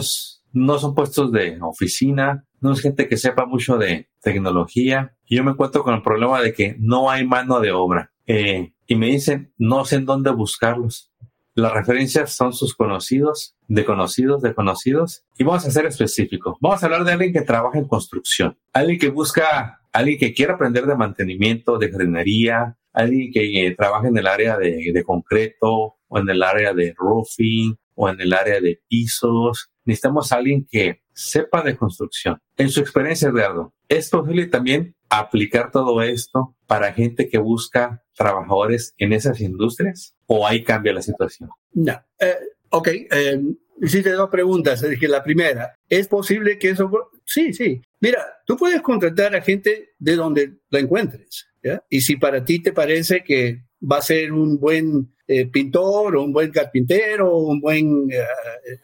no 0.52 0.78
son 0.78 0.94
puestos 0.94 1.32
de 1.32 1.58
oficina, 1.60 2.46
no 2.60 2.72
es 2.72 2.82
gente 2.82 3.08
que 3.08 3.16
sepa 3.16 3.46
mucho 3.46 3.78
de 3.78 4.10
tecnología. 4.22 5.16
Y 5.26 5.38
yo 5.38 5.42
me 5.42 5.50
encuentro 5.50 5.82
con 5.82 5.94
el 5.94 6.02
problema 6.02 6.40
de 6.40 6.52
que 6.52 6.76
no 6.78 7.10
hay 7.10 7.26
mano 7.26 7.58
de 7.58 7.72
obra. 7.72 8.12
Eh, 8.28 8.74
y 8.86 8.94
me 8.94 9.06
dicen, 9.06 9.52
no 9.58 9.84
sé 9.84 9.96
en 9.96 10.04
dónde 10.04 10.30
buscarlos. 10.30 11.12
Las 11.54 11.72
referencias 11.72 12.32
son 12.32 12.52
sus 12.52 12.74
conocidos, 12.74 13.54
de 13.68 13.84
conocidos, 13.84 14.42
de 14.42 14.54
conocidos. 14.54 15.24
Y 15.38 15.44
vamos 15.44 15.64
a 15.64 15.70
ser 15.70 15.86
específicos. 15.86 16.56
Vamos 16.60 16.82
a 16.82 16.86
hablar 16.86 17.04
de 17.04 17.12
alguien 17.12 17.32
que 17.32 17.42
trabaja 17.42 17.78
en 17.78 17.86
construcción. 17.86 18.58
Alguien 18.72 18.98
que 18.98 19.10
busca, 19.10 19.80
alguien 19.92 20.18
que 20.18 20.34
quiere 20.34 20.52
aprender 20.52 20.86
de 20.86 20.96
mantenimiento, 20.96 21.78
de 21.78 21.92
jardinería, 21.92 22.76
alguien 22.92 23.30
que 23.32 23.66
eh, 23.66 23.74
trabaja 23.76 24.08
en 24.08 24.16
el 24.18 24.26
área 24.26 24.56
de, 24.58 25.02
concreto 25.04 25.96
o 26.08 26.18
en 26.18 26.28
el 26.28 26.42
área 26.42 26.72
de 26.72 26.94
roofing 26.96 27.76
o 27.94 28.08
en 28.08 28.20
el 28.20 28.32
área 28.32 28.60
de 28.60 28.80
pisos. 28.88 29.70
Necesitamos 29.84 30.32
a 30.32 30.36
alguien 30.36 30.66
que 30.68 31.02
sepa 31.12 31.62
de 31.62 31.76
construcción. 31.76 32.40
En 32.56 32.70
su 32.70 32.80
experiencia, 32.80 33.28
Eduardo, 33.28 33.74
¿es 33.88 34.10
posible 34.10 34.46
también 34.46 34.96
aplicar 35.08 35.70
todo 35.70 36.02
esto 36.02 36.56
para 36.66 36.92
gente 36.92 37.28
que 37.28 37.38
busca 37.38 38.03
trabajadores 38.14 38.94
en 38.98 39.12
esas 39.12 39.40
industrias 39.40 40.14
o 40.26 40.46
ahí 40.46 40.62
cambia 40.62 40.92
la 40.92 41.02
situación? 41.02 41.50
No. 41.72 41.92
Eh, 42.18 42.34
ok. 42.70 42.88
Eh, 42.88 43.42
hiciste 43.80 44.10
dos 44.12 44.30
preguntas. 44.30 44.88
Dije 44.88 45.08
la 45.08 45.22
primera, 45.22 45.76
¿es 45.88 46.08
posible 46.08 46.58
que 46.58 46.70
eso... 46.70 46.90
Sí, 47.24 47.52
sí. 47.52 47.80
Mira, 48.00 48.24
tú 48.46 48.56
puedes 48.56 48.82
contratar 48.82 49.34
a 49.34 49.42
gente 49.42 49.94
de 49.98 50.16
donde 50.16 50.54
la 50.70 50.80
encuentres. 50.80 51.46
Y 51.88 52.02
si 52.02 52.16
para 52.16 52.44
ti 52.44 52.62
te 52.62 52.72
parece 52.72 53.24
que 53.24 53.64
va 53.80 53.98
a 53.98 54.02
ser 54.02 54.32
un 54.32 54.58
buen 54.58 55.13
eh, 55.26 55.46
pintor 55.46 56.16
o 56.16 56.22
un 56.22 56.32
buen 56.32 56.50
carpintero 56.50 57.34
un 57.38 57.60
buen 57.60 58.10
eh, 58.10 58.20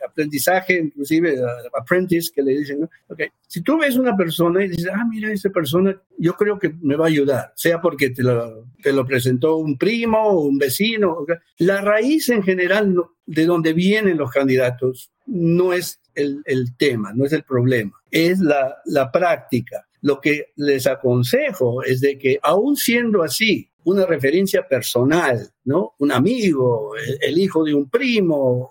aprendizaje, 0.07 0.79
inclusive 0.79 1.38
uh, 1.40 1.46
apprentice 1.79 2.31
que 2.35 2.42
le 2.42 2.59
dicen, 2.59 2.88
okay. 3.09 3.29
si 3.46 3.61
tú 3.61 3.79
ves 3.79 3.96
una 3.96 4.16
persona 4.16 4.64
y 4.64 4.68
dices, 4.68 4.90
ah, 4.92 5.05
mira, 5.09 5.31
esa 5.33 5.50
persona, 5.50 6.00
yo 6.18 6.35
creo 6.35 6.59
que 6.59 6.72
me 6.81 6.96
va 6.96 7.07
a 7.07 7.09
ayudar, 7.09 7.53
sea 7.57 7.81
porque 7.81 8.11
te 8.11 8.22
lo, 8.22 8.68
te 8.83 8.92
lo 8.92 9.07
presentó 9.07 9.57
un 9.57 9.76
primo 9.76 10.18
o 10.18 10.40
un 10.46 10.59
vecino, 10.59 11.24
la 11.59 11.81
raíz 11.81 12.29
en 12.31 12.42
general 12.42 12.94
de 13.26 13.46
donde 13.46 13.72
vienen 13.72 14.16
los 14.16 14.31
candidatos 14.31 15.11
no 15.26 15.72
es 15.72 16.00
el, 16.14 16.42
tema, 16.76 17.12
no 17.14 17.24
es 17.24 17.33
el 17.33 17.44
problema, 17.44 17.92
es 18.11 18.40
la, 18.40 18.76
la 18.87 19.11
práctica. 19.11 19.87
Lo 20.03 20.20
que 20.20 20.53
les 20.57 20.87
aconsejo 20.87 21.83
es 21.83 22.00
de 22.00 22.18
que, 22.18 22.38
aún 22.42 22.76
siendo 22.76 23.22
así, 23.22 23.69
una 23.85 24.07
referencia 24.07 24.66
personal, 24.66 25.51
¿no? 25.64 25.95
Un 25.99 26.12
amigo, 26.12 26.93
el, 27.21 27.38
hijo 27.38 27.64
de 27.64 27.75
un 27.75 27.88
primo, 27.88 28.71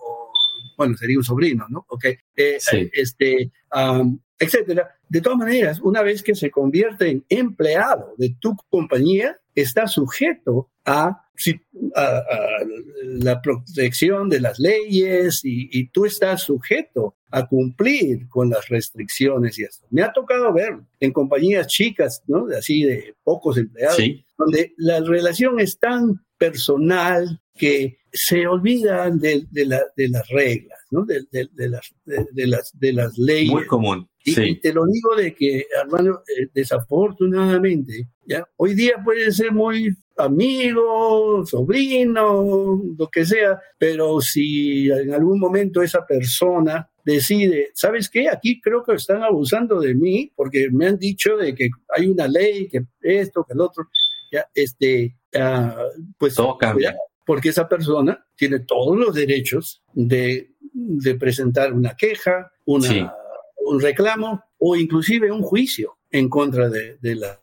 bueno, 0.78 0.96
sería 0.96 1.18
un 1.18 1.24
sobrino, 1.24 1.66
¿no? 1.70 1.86
Ok. 1.90 2.06
Eh, 2.06 2.58
este, 2.94 3.52
etcétera. 4.40 4.96
De 5.08 5.22
todas 5.22 5.40
maneras, 5.40 5.80
una 5.82 6.02
vez 6.02 6.24
que 6.24 6.36
se 6.36 6.52
convierte 6.52 7.10
en 7.10 7.26
empleado 7.30 8.14
de 8.18 8.36
tu 8.40 8.56
compañía, 8.70 9.40
está 9.62 9.88
sujeto 9.88 10.70
a, 10.86 11.26
la 13.04 13.42
protección 13.42 14.28
de 14.28 14.42
las 14.42 14.60
leyes 14.60 15.42
y, 15.44 15.88
tú 15.90 16.06
estás 16.06 16.42
sujeto 16.42 17.16
a 17.32 17.48
cumplir 17.48 18.28
con 18.28 18.50
las 18.50 18.68
restricciones 18.68 19.58
y 19.58 19.64
esto. 19.64 19.88
Me 19.90 20.02
ha 20.02 20.12
tocado 20.12 20.52
ver 20.52 20.80
en 21.00 21.14
compañías 21.14 21.68
chicas, 21.68 22.24
¿no? 22.28 22.48
Así 22.58 22.84
de 22.84 23.16
pocos 23.24 23.58
empleados, 23.58 23.98
donde 24.38 24.74
la 24.78 25.00
relación 25.00 25.60
es 25.60 25.80
tan 25.80 26.26
personal 26.38 27.42
que 27.60 28.00
se 28.12 28.48
olvidan 28.48 29.20
de, 29.20 29.46
las 29.56 30.30
reglas, 30.30 30.80
¿no? 30.90 31.06
de, 31.06 31.26
las, 31.68 31.94
de, 32.74 32.94
las, 32.94 33.18
leyes. 33.18 33.52
Muy 33.52 33.68
común. 33.68 34.10
Y, 34.26 34.60
te 34.60 34.74
lo 34.74 34.86
digo 34.86 35.16
de 35.16 35.34
que, 35.34 35.66
hermano, 35.80 36.22
eh, 36.28 36.48
desafortunadamente, 36.54 38.08
¿ya? 38.26 38.48
hoy 38.58 38.74
día 38.74 38.96
puede 39.04 39.32
ser 39.32 39.52
muy 39.52 39.96
amigo, 40.18 41.46
sobrino, 41.46 42.82
lo 42.98 43.08
que 43.08 43.26
sea, 43.26 43.60
pero 43.78 44.20
si 44.22 44.90
en 44.90 45.14
algún 45.14 45.40
momento 45.40 45.82
esa 45.82 46.06
persona 46.06 46.90
decide, 47.06 47.70
¿sabes 47.74 48.10
qué? 48.10 48.30
Aquí 48.30 48.60
creo 48.60 48.84
que 48.84 48.94
están 48.94 49.24
abusando 49.24 49.80
de 49.80 49.96
mí 49.96 50.32
porque 50.36 50.70
me 50.72 50.88
han 50.88 50.98
dicho 50.98 51.38
de 51.38 51.56
que 51.56 51.70
hay 51.96 52.08
una 52.08 52.28
ley, 52.28 52.68
que 52.68 52.84
esto, 53.02 53.46
que 53.48 53.54
el 53.54 53.62
otro, 53.62 53.88
ya, 54.32 54.46
este, 54.54 55.16
uh, 55.36 56.04
pues 56.18 56.36
todo 56.36 56.58
cambia. 56.58 56.96
Porque 57.30 57.50
esa 57.50 57.70
persona 57.70 58.26
tiene 58.36 58.58
todos 58.62 58.98
los 58.98 59.14
derechos 59.14 59.84
de, 59.94 60.50
de 60.74 61.14
presentar 61.14 61.74
una 61.74 61.96
queja, 61.96 62.52
una, 62.66 63.14
un 63.68 63.80
reclamo 63.80 64.44
o 64.58 64.76
inclusive 64.76 65.32
un 65.32 65.44
juicio 65.44 66.00
en 66.10 66.28
contra 66.28 66.70
de, 66.70 66.98
de 67.00 67.14
la 67.14 67.40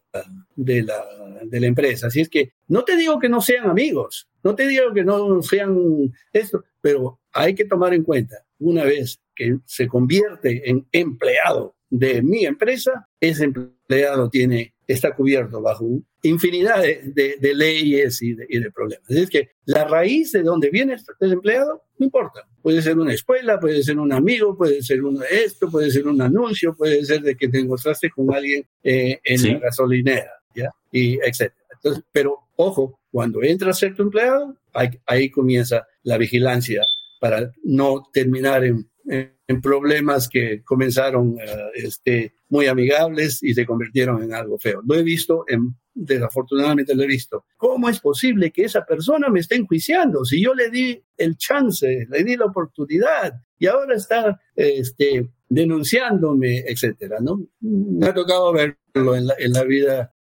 de 0.56 0.82
la, 0.82 1.04
de 1.44 1.60
la 1.60 1.66
empresa. 1.68 2.08
Así 2.08 2.20
es 2.20 2.28
que 2.28 2.54
no 2.66 2.82
te 2.82 2.96
digo 2.96 3.20
que 3.20 3.28
no 3.28 3.40
sean 3.40 3.70
amigos, 3.70 4.28
no 4.42 4.56
te 4.56 4.66
digo 4.66 4.92
que 4.92 5.04
no 5.04 5.40
sean 5.40 6.12
esto, 6.32 6.64
pero 6.80 7.20
hay 7.32 7.54
que 7.54 7.64
tomar 7.64 7.94
en 7.94 8.02
cuenta, 8.02 8.44
una 8.58 8.82
vez 8.82 9.20
que 9.36 9.58
se 9.66 9.86
convierte 9.86 10.68
en 10.68 10.88
empleado 10.90 11.75
de 11.98 12.22
mi 12.22 12.44
empresa, 12.44 13.08
ese 13.20 13.44
empleado 13.44 14.28
tiene, 14.28 14.74
está 14.86 15.14
cubierto 15.14 15.60
bajo 15.60 16.02
infinidad 16.22 16.82
de, 16.82 17.36
de, 17.40 17.54
leyes 17.54 18.20
y 18.22 18.34
de, 18.34 18.46
y 18.48 18.58
de, 18.58 18.70
problemas. 18.70 19.08
Es 19.08 19.30
que 19.30 19.50
la 19.64 19.84
raíz 19.84 20.32
de 20.32 20.42
donde 20.42 20.70
viene 20.70 20.96
el 21.20 21.32
empleado 21.32 21.84
no 21.98 22.06
importa. 22.06 22.46
Puede 22.60 22.82
ser 22.82 22.98
una 22.98 23.14
escuela, 23.14 23.58
puede 23.58 23.82
ser 23.82 23.98
un 23.98 24.12
amigo, 24.12 24.56
puede 24.56 24.82
ser 24.82 25.02
uno 25.02 25.20
esto, 25.22 25.70
puede 25.70 25.90
ser 25.90 26.06
un 26.06 26.20
anuncio, 26.20 26.74
puede 26.74 27.04
ser 27.04 27.22
de 27.22 27.36
que 27.36 27.48
te 27.48 27.60
encontraste 27.60 28.10
con 28.10 28.34
alguien 28.34 28.66
eh, 28.82 29.20
en 29.24 29.52
la 29.52 29.58
gasolinera, 29.60 30.32
¿ya? 30.54 30.70
Y 30.90 31.14
etcétera. 31.14 31.64
Entonces, 31.72 32.04
pero 32.12 32.38
ojo, 32.56 33.00
cuando 33.10 33.42
entra 33.42 33.70
a 33.70 33.74
ser 33.74 33.94
tu 33.94 34.02
empleado, 34.02 34.56
ahí, 34.74 34.90
ahí 35.06 35.30
comienza 35.30 35.86
la 36.02 36.18
vigilancia 36.18 36.82
para 37.20 37.50
no 37.62 38.02
terminar 38.12 38.64
en, 38.64 38.86
en 39.08 39.60
problemas 39.60 40.28
que 40.28 40.62
comenzaron 40.64 41.36
este, 41.74 42.34
muy 42.48 42.66
amigables 42.66 43.42
y 43.42 43.54
se 43.54 43.64
convirtieron 43.64 44.22
en 44.22 44.34
algo 44.34 44.58
feo. 44.58 44.82
Lo 44.86 44.94
he 44.96 45.02
visto, 45.02 45.44
en, 45.48 45.76
desafortunadamente 45.94 46.94
lo 46.94 47.02
he 47.04 47.06
visto. 47.06 47.44
¿Cómo 47.56 47.88
es 47.88 48.00
posible 48.00 48.50
que 48.50 48.64
esa 48.64 48.84
persona 48.84 49.28
me 49.28 49.40
esté 49.40 49.56
enjuiciando 49.56 50.24
si 50.24 50.42
yo 50.42 50.54
le 50.54 50.70
di 50.70 51.00
el 51.16 51.36
chance, 51.36 52.06
le 52.08 52.24
di 52.24 52.36
la 52.36 52.46
oportunidad 52.46 53.34
y 53.58 53.66
ahora 53.66 53.96
está 53.96 54.40
este, 54.54 55.30
denunciándome, 55.48 56.64
etcétera, 56.66 57.18
¿no? 57.20 57.46
Me 57.60 58.06
ha 58.06 58.14
tocado 58.14 58.52
verlo 58.52 59.16
en 59.16 59.26
la, 59.26 59.34
en 59.38 59.52
la 59.52 59.64
vida, 59.64 60.14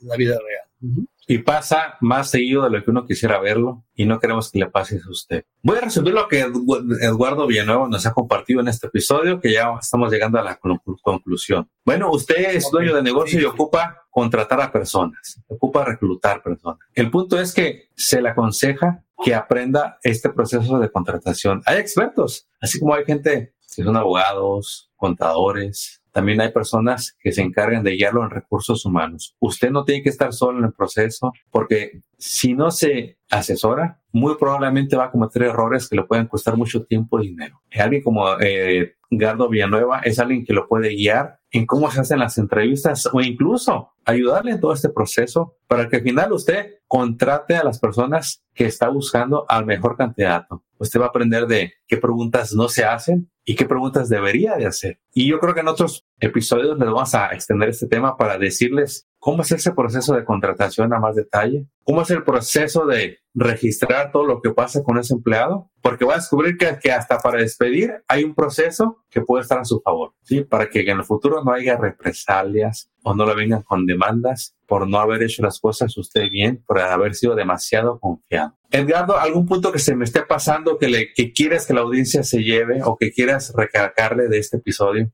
la 0.00 0.16
vida 0.16 0.38
real. 0.38 1.06
Y 1.30 1.38
pasa 1.38 1.96
más 2.00 2.28
seguido 2.28 2.64
de 2.64 2.70
lo 2.70 2.84
que 2.84 2.90
uno 2.90 3.06
quisiera 3.06 3.38
verlo 3.38 3.84
y 3.94 4.04
no 4.04 4.18
queremos 4.18 4.50
que 4.50 4.58
le 4.58 4.66
pase 4.66 4.96
a 4.96 5.08
usted. 5.08 5.44
Voy 5.62 5.78
a 5.78 5.82
resumir 5.82 6.12
lo 6.12 6.26
que 6.26 6.40
Eduardo 6.40 7.46
Villanueva 7.46 7.86
nos 7.86 8.04
ha 8.04 8.12
compartido 8.12 8.60
en 8.60 8.66
este 8.66 8.88
episodio, 8.88 9.38
que 9.38 9.52
ya 9.52 9.72
estamos 9.80 10.10
llegando 10.10 10.40
a 10.40 10.42
la 10.42 10.58
conclusión. 11.02 11.70
Bueno, 11.84 12.10
usted 12.10 12.56
es 12.56 12.68
dueño 12.72 12.96
de 12.96 13.04
negocio 13.04 13.40
y 13.40 13.44
ocupa 13.44 14.08
contratar 14.10 14.60
a 14.60 14.72
personas, 14.72 15.40
ocupa 15.46 15.84
reclutar 15.84 16.42
personas. 16.42 16.80
El 16.94 17.12
punto 17.12 17.38
es 17.38 17.54
que 17.54 17.90
se 17.94 18.20
le 18.20 18.30
aconseja 18.30 19.04
que 19.22 19.32
aprenda 19.32 20.00
este 20.02 20.30
proceso 20.30 20.80
de 20.80 20.90
contratación. 20.90 21.62
Hay 21.64 21.78
expertos, 21.78 22.48
así 22.60 22.80
como 22.80 22.92
hay 22.92 23.04
gente 23.04 23.54
que 23.76 23.84
son 23.84 23.96
abogados, 23.96 24.90
contadores, 24.96 25.99
también 26.12 26.40
hay 26.40 26.52
personas 26.52 27.16
que 27.20 27.32
se 27.32 27.42
encargan 27.42 27.82
de 27.82 27.92
guiarlo 27.92 28.22
en 28.24 28.30
recursos 28.30 28.84
humanos. 28.84 29.36
Usted 29.40 29.70
no 29.70 29.84
tiene 29.84 30.02
que 30.02 30.08
estar 30.08 30.32
solo 30.32 30.58
en 30.58 30.64
el 30.66 30.72
proceso 30.72 31.32
porque 31.50 32.02
si 32.18 32.54
no 32.54 32.70
se 32.70 33.18
asesora, 33.30 34.00
muy 34.12 34.36
probablemente 34.36 34.96
va 34.96 35.06
a 35.06 35.10
cometer 35.10 35.42
errores 35.42 35.88
que 35.88 35.96
le 35.96 36.04
pueden 36.04 36.26
costar 36.26 36.56
mucho 36.56 36.84
tiempo 36.84 37.20
y 37.20 37.28
dinero. 37.28 37.60
Alguien 37.78 38.02
como 38.02 38.26
eh, 38.40 38.94
Gardo 39.10 39.48
Villanueva 39.48 40.00
es 40.00 40.18
alguien 40.18 40.44
que 40.44 40.52
lo 40.52 40.68
puede 40.68 40.90
guiar 40.90 41.40
en 41.50 41.66
cómo 41.66 41.90
se 41.90 42.00
hacen 42.00 42.18
las 42.18 42.38
entrevistas 42.38 43.08
o 43.12 43.20
incluso 43.20 43.92
ayudarle 44.04 44.52
en 44.52 44.60
todo 44.60 44.72
este 44.72 44.88
proceso 44.88 45.56
para 45.66 45.88
que 45.88 45.96
al 45.96 46.02
final 46.02 46.32
usted 46.32 46.74
contrate 46.86 47.56
a 47.56 47.64
las 47.64 47.78
personas 47.78 48.44
que 48.54 48.66
está 48.66 48.88
buscando 48.88 49.46
al 49.48 49.66
mejor 49.66 49.96
candidato. 49.96 50.64
Usted 50.78 51.00
va 51.00 51.06
a 51.06 51.08
aprender 51.08 51.46
de 51.46 51.74
qué 51.86 51.96
preguntas 51.96 52.52
no 52.52 52.68
se 52.68 52.84
hacen 52.84 53.30
y 53.50 53.56
qué 53.56 53.64
preguntas 53.64 54.08
debería 54.08 54.54
de 54.54 54.64
hacer. 54.64 55.00
Y 55.12 55.28
yo 55.28 55.40
creo 55.40 55.54
que 55.54 55.60
en 55.60 55.66
otros 55.66 56.06
episodios 56.20 56.78
les 56.78 56.86
vamos 56.88 57.14
a 57.14 57.28
extender 57.28 57.70
este 57.70 57.86
tema 57.86 58.16
para 58.16 58.38
decirles 58.38 59.06
cómo 59.18 59.42
es 59.42 59.52
ese 59.52 59.72
proceso 59.72 60.14
de 60.14 60.24
contratación 60.24 60.92
a 60.92 60.98
más 60.98 61.14
detalle, 61.14 61.66
cómo 61.84 62.02
es 62.02 62.10
el 62.10 62.24
proceso 62.24 62.86
de 62.86 63.18
registrar 63.34 64.10
todo 64.12 64.26
lo 64.26 64.40
que 64.40 64.50
pasa 64.50 64.82
con 64.82 64.98
ese 64.98 65.14
empleado, 65.14 65.70
porque 65.82 66.04
va 66.04 66.14
a 66.14 66.16
descubrir 66.16 66.56
que, 66.56 66.78
que, 66.82 66.90
hasta 66.90 67.18
para 67.18 67.40
despedir 67.40 68.02
hay 68.08 68.24
un 68.24 68.34
proceso 68.34 69.04
que 69.10 69.20
puede 69.20 69.42
estar 69.42 69.58
a 69.58 69.64
su 69.64 69.80
favor, 69.80 70.14
¿sí? 70.22 70.42
Para 70.42 70.68
que 70.68 70.80
en 70.80 70.98
el 70.98 71.04
futuro 71.04 71.44
no 71.44 71.52
haya 71.52 71.76
represalias 71.76 72.90
o 73.02 73.14
no 73.14 73.26
le 73.26 73.34
vengan 73.34 73.62
con 73.62 73.86
demandas 73.86 74.56
por 74.66 74.88
no 74.88 74.98
haber 74.98 75.22
hecho 75.22 75.42
las 75.42 75.60
cosas 75.60 75.96
usted 75.96 76.28
bien, 76.30 76.62
por 76.66 76.80
haber 76.80 77.14
sido 77.14 77.34
demasiado 77.34 77.98
confiado. 78.00 78.56
Edgardo, 78.70 79.18
¿algún 79.18 79.46
punto 79.46 79.72
que 79.72 79.78
se 79.78 79.96
me 79.96 80.04
esté 80.04 80.22
pasando 80.22 80.78
que, 80.78 80.88
le, 80.88 81.12
que 81.12 81.32
quieras 81.32 81.66
que 81.66 81.74
la 81.74 81.80
audiencia 81.80 82.22
se 82.22 82.42
lleve 82.42 82.80
o 82.84 82.96
que 82.96 83.12
quieras 83.12 83.52
recalcarle 83.54 84.28
de 84.28 84.38
este 84.38 84.58
episodio? 84.58 85.10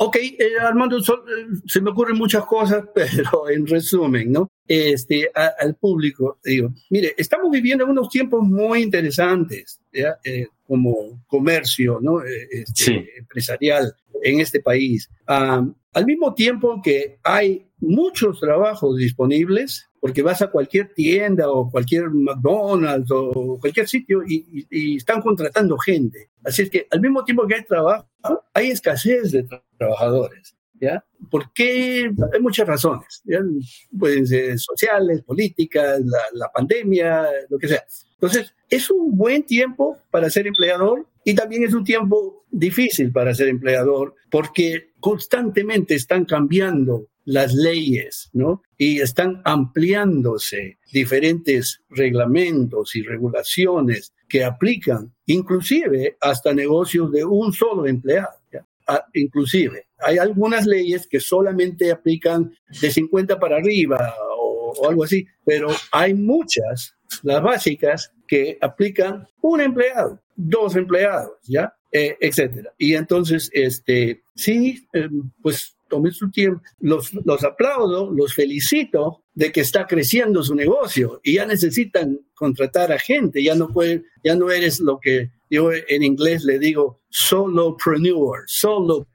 Ok, 0.00 0.16
eh, 0.16 0.52
Armando, 0.60 0.98
eh, 0.98 1.02
se 1.66 1.80
me 1.80 1.90
ocurren 1.90 2.16
muchas 2.16 2.44
cosas, 2.46 2.84
pero 2.94 3.48
en 3.50 3.66
resumen, 3.66 4.30
¿no? 4.30 4.48
Este, 4.66 5.28
al 5.34 5.74
público, 5.74 6.38
digo, 6.44 6.72
mire, 6.90 7.14
estamos 7.18 7.50
viviendo 7.50 7.84
unos 7.84 8.08
tiempos 8.08 8.42
muy 8.42 8.82
interesantes, 8.82 9.80
¿ya? 9.92 10.16
Eh, 10.22 10.46
como 10.68 11.24
comercio, 11.26 11.98
¿no? 12.00 12.20
Este, 12.22 13.18
empresarial 13.18 13.92
en 14.22 14.40
este 14.40 14.60
país. 14.60 15.10
al 15.26 16.06
mismo 16.06 16.34
tiempo 16.34 16.80
que 16.84 17.18
hay 17.24 17.66
muchos 17.80 18.38
trabajos 18.38 18.98
disponibles, 18.98 19.88
porque 20.00 20.22
vas 20.22 20.42
a 20.42 20.50
cualquier 20.50 20.92
tienda 20.94 21.50
o 21.50 21.70
cualquier 21.70 22.10
McDonald's 22.10 23.10
o 23.10 23.58
cualquier 23.58 23.88
sitio 23.88 24.22
y, 24.26 24.96
están 24.96 25.22
contratando 25.22 25.76
gente. 25.78 26.30
Así 26.44 26.62
es 26.62 26.70
que 26.70 26.86
al 26.90 27.00
mismo 27.00 27.24
tiempo 27.24 27.46
que 27.46 27.56
hay 27.56 27.64
trabajo, 27.64 28.06
hay 28.52 28.70
escasez 28.70 29.32
de 29.32 29.46
trabajadores. 29.78 30.54
¿Ya? 30.80 31.04
¿Por 31.28 31.52
qué? 31.52 32.08
Hay 32.32 32.40
muchas 32.40 32.68
razones. 32.68 33.24
Pueden 33.98 34.24
ser 34.24 34.56
sociales, 34.60 35.22
políticas, 35.22 36.00
la, 36.04 36.20
la 36.34 36.52
pandemia, 36.52 37.26
lo 37.48 37.58
que 37.58 37.66
sea. 37.66 37.84
Entonces, 38.20 38.54
es 38.68 38.90
un 38.90 39.16
buen 39.16 39.44
tiempo 39.44 39.98
para 40.10 40.28
ser 40.28 40.46
empleador 40.46 41.06
y 41.24 41.34
también 41.34 41.62
es 41.64 41.72
un 41.72 41.84
tiempo 41.84 42.44
difícil 42.50 43.12
para 43.12 43.34
ser 43.34 43.48
empleador 43.48 44.14
porque 44.30 44.90
constantemente 44.98 45.94
están 45.94 46.24
cambiando 46.24 47.06
las 47.24 47.52
leyes, 47.54 48.30
¿no? 48.32 48.62
Y 48.78 49.00
están 49.00 49.42
ampliándose 49.44 50.78
diferentes 50.90 51.82
reglamentos 51.90 52.96
y 52.96 53.02
regulaciones 53.02 54.14
que 54.26 54.44
aplican, 54.44 55.14
inclusive 55.26 56.16
hasta 56.20 56.54
negocios 56.54 57.12
de 57.12 57.24
un 57.24 57.52
solo 57.52 57.86
empleado. 57.86 58.30
Ah, 58.90 59.04
inclusive, 59.12 59.88
hay 59.98 60.16
algunas 60.16 60.64
leyes 60.64 61.06
que 61.06 61.20
solamente 61.20 61.92
aplican 61.92 62.54
de 62.80 62.90
50 62.90 63.38
para 63.38 63.56
arriba 63.56 64.14
o, 64.40 64.72
o 64.78 64.88
algo 64.88 65.04
así, 65.04 65.26
pero 65.44 65.68
hay 65.92 66.14
muchas, 66.14 66.96
las 67.22 67.42
básicas, 67.42 68.12
que 68.26 68.58
aplican 68.60 69.26
un 69.40 69.60
empleado, 69.60 70.20
dos 70.36 70.76
empleados, 70.76 71.32
¿ya? 71.44 71.74
Eh, 71.90 72.16
etcétera. 72.20 72.72
Y 72.76 72.94
entonces, 72.94 73.50
este, 73.52 74.22
sí, 74.34 74.86
eh, 74.92 75.08
pues 75.40 75.74
tomé 75.88 76.10
su 76.10 76.30
tiempo, 76.30 76.62
los, 76.80 77.12
los 77.24 77.42
aplaudo, 77.44 78.10
los 78.10 78.34
felicito 78.34 79.24
de 79.34 79.50
que 79.50 79.62
está 79.62 79.86
creciendo 79.86 80.42
su 80.42 80.54
negocio 80.54 81.20
y 81.24 81.36
ya 81.36 81.46
necesitan 81.46 82.20
contratar 82.34 82.92
a 82.92 82.98
gente, 82.98 83.42
ya 83.42 83.54
no 83.54 83.68
pueden, 83.68 84.04
ya 84.22 84.36
no 84.36 84.50
eres 84.50 84.80
lo 84.80 85.00
que 85.00 85.30
yo 85.50 85.70
en 85.72 86.02
inglés 86.02 86.44
le 86.44 86.58
digo 86.58 87.00
solopreneur, 87.08 88.44
solopreneur, 88.46 89.06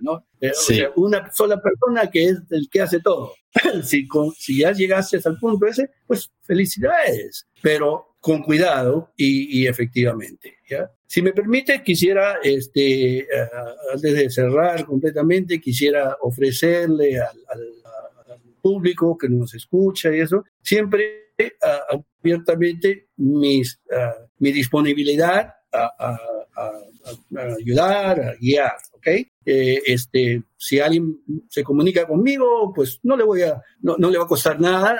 ¿no? 0.00 0.26
Eh, 0.40 0.50
o 0.50 0.54
sea, 0.54 0.90
una 0.96 1.30
sola 1.32 1.60
persona 1.60 2.10
que 2.10 2.24
es 2.24 2.38
el 2.50 2.68
que 2.70 2.80
hace 2.80 3.00
todo. 3.00 3.34
si, 3.82 4.08
si 4.38 4.58
ya 4.58 4.72
llegaste 4.72 5.20
al 5.24 5.38
punto 5.38 5.66
ese, 5.66 5.90
pues 6.06 6.30
felicidades, 6.42 7.46
pero 7.60 8.16
con 8.20 8.42
cuidado 8.42 9.12
y, 9.16 9.60
y 9.60 9.66
efectivamente. 9.66 10.56
¿ya? 10.68 10.90
Si 11.06 11.20
me 11.20 11.32
permite, 11.32 11.82
quisiera, 11.82 12.38
este, 12.42 13.18
eh, 13.18 13.26
antes 13.92 14.14
de 14.14 14.30
cerrar 14.30 14.86
completamente, 14.86 15.60
quisiera 15.60 16.16
ofrecerle 16.22 17.20
al, 17.20 17.28
público 18.62 19.18
que 19.18 19.28
nos 19.28 19.52
escucha 19.54 20.14
y 20.14 20.20
eso, 20.20 20.44
siempre 20.62 21.32
eh, 21.36 21.52
abiertamente 22.20 23.08
mis, 23.16 23.80
uh, 23.90 24.24
mi 24.38 24.52
disponibilidad 24.52 25.52
a, 25.72 26.18
ayudar, 27.58 28.20
a 28.20 28.34
guiar, 28.36 28.72
¿ok? 28.92 29.06
Eh, 29.44 29.82
este, 29.86 30.42
si 30.56 30.78
alguien 30.78 31.18
se 31.48 31.64
comunica 31.64 32.06
conmigo, 32.06 32.72
pues 32.74 33.00
no 33.02 33.16
le 33.16 33.24
voy 33.24 33.42
a, 33.42 33.60
no, 33.80 33.96
no 33.98 34.10
le 34.10 34.18
va 34.18 34.24
a 34.24 34.28
costar 34.28 34.60
nada 34.60 34.98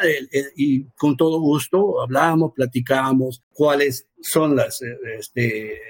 y 0.56 0.85
con 0.96 1.16
todo 1.16 1.40
gusto 1.40 2.00
hablamos, 2.00 2.52
platicamos 2.54 3.42
cuáles 3.52 4.08
son 4.20 4.56
las, 4.56 4.82
este, 5.18 5.80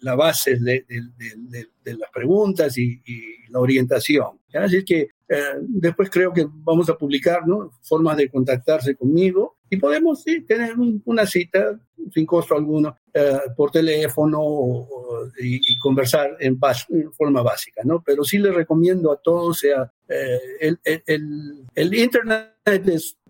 la 0.00 0.14
base 0.14 0.56
de, 0.56 0.84
las 1.94 2.10
preguntas 2.10 2.76
y, 2.78 3.00
la 3.50 3.60
orientación. 3.60 4.40
Así 4.54 4.84
que 4.84 5.08
eh, 5.28 5.42
después 5.60 6.10
creo 6.10 6.32
que 6.32 6.46
vamos 6.50 6.90
a 6.90 6.96
publicar 6.96 7.46
¿no? 7.46 7.70
formas 7.82 8.16
de 8.16 8.28
contactarse 8.28 8.96
conmigo 8.96 9.56
y 9.70 9.76
podemos 9.76 10.24
tener 10.24 10.74
una 11.04 11.26
cita 11.26 11.78
sin 12.12 12.26
costo 12.26 12.54
alguno 12.54 12.96
eh, 13.12 13.38
por 13.56 13.70
teléfono 13.70 14.86
y, 15.40 15.78
conversar 15.78 16.36
en, 16.40 16.58
forma 17.12 17.42
básica, 17.42 17.82
¿no? 17.84 18.02
Pero 18.04 18.24
sí 18.24 18.38
les 18.38 18.54
recomiendo 18.54 19.12
a 19.12 19.20
todos, 19.20 19.58
sea, 19.60 19.90
eh, 20.08 20.38
el, 20.60 20.78
el, 20.84 21.64
el, 21.74 21.94
Internet 21.94 22.52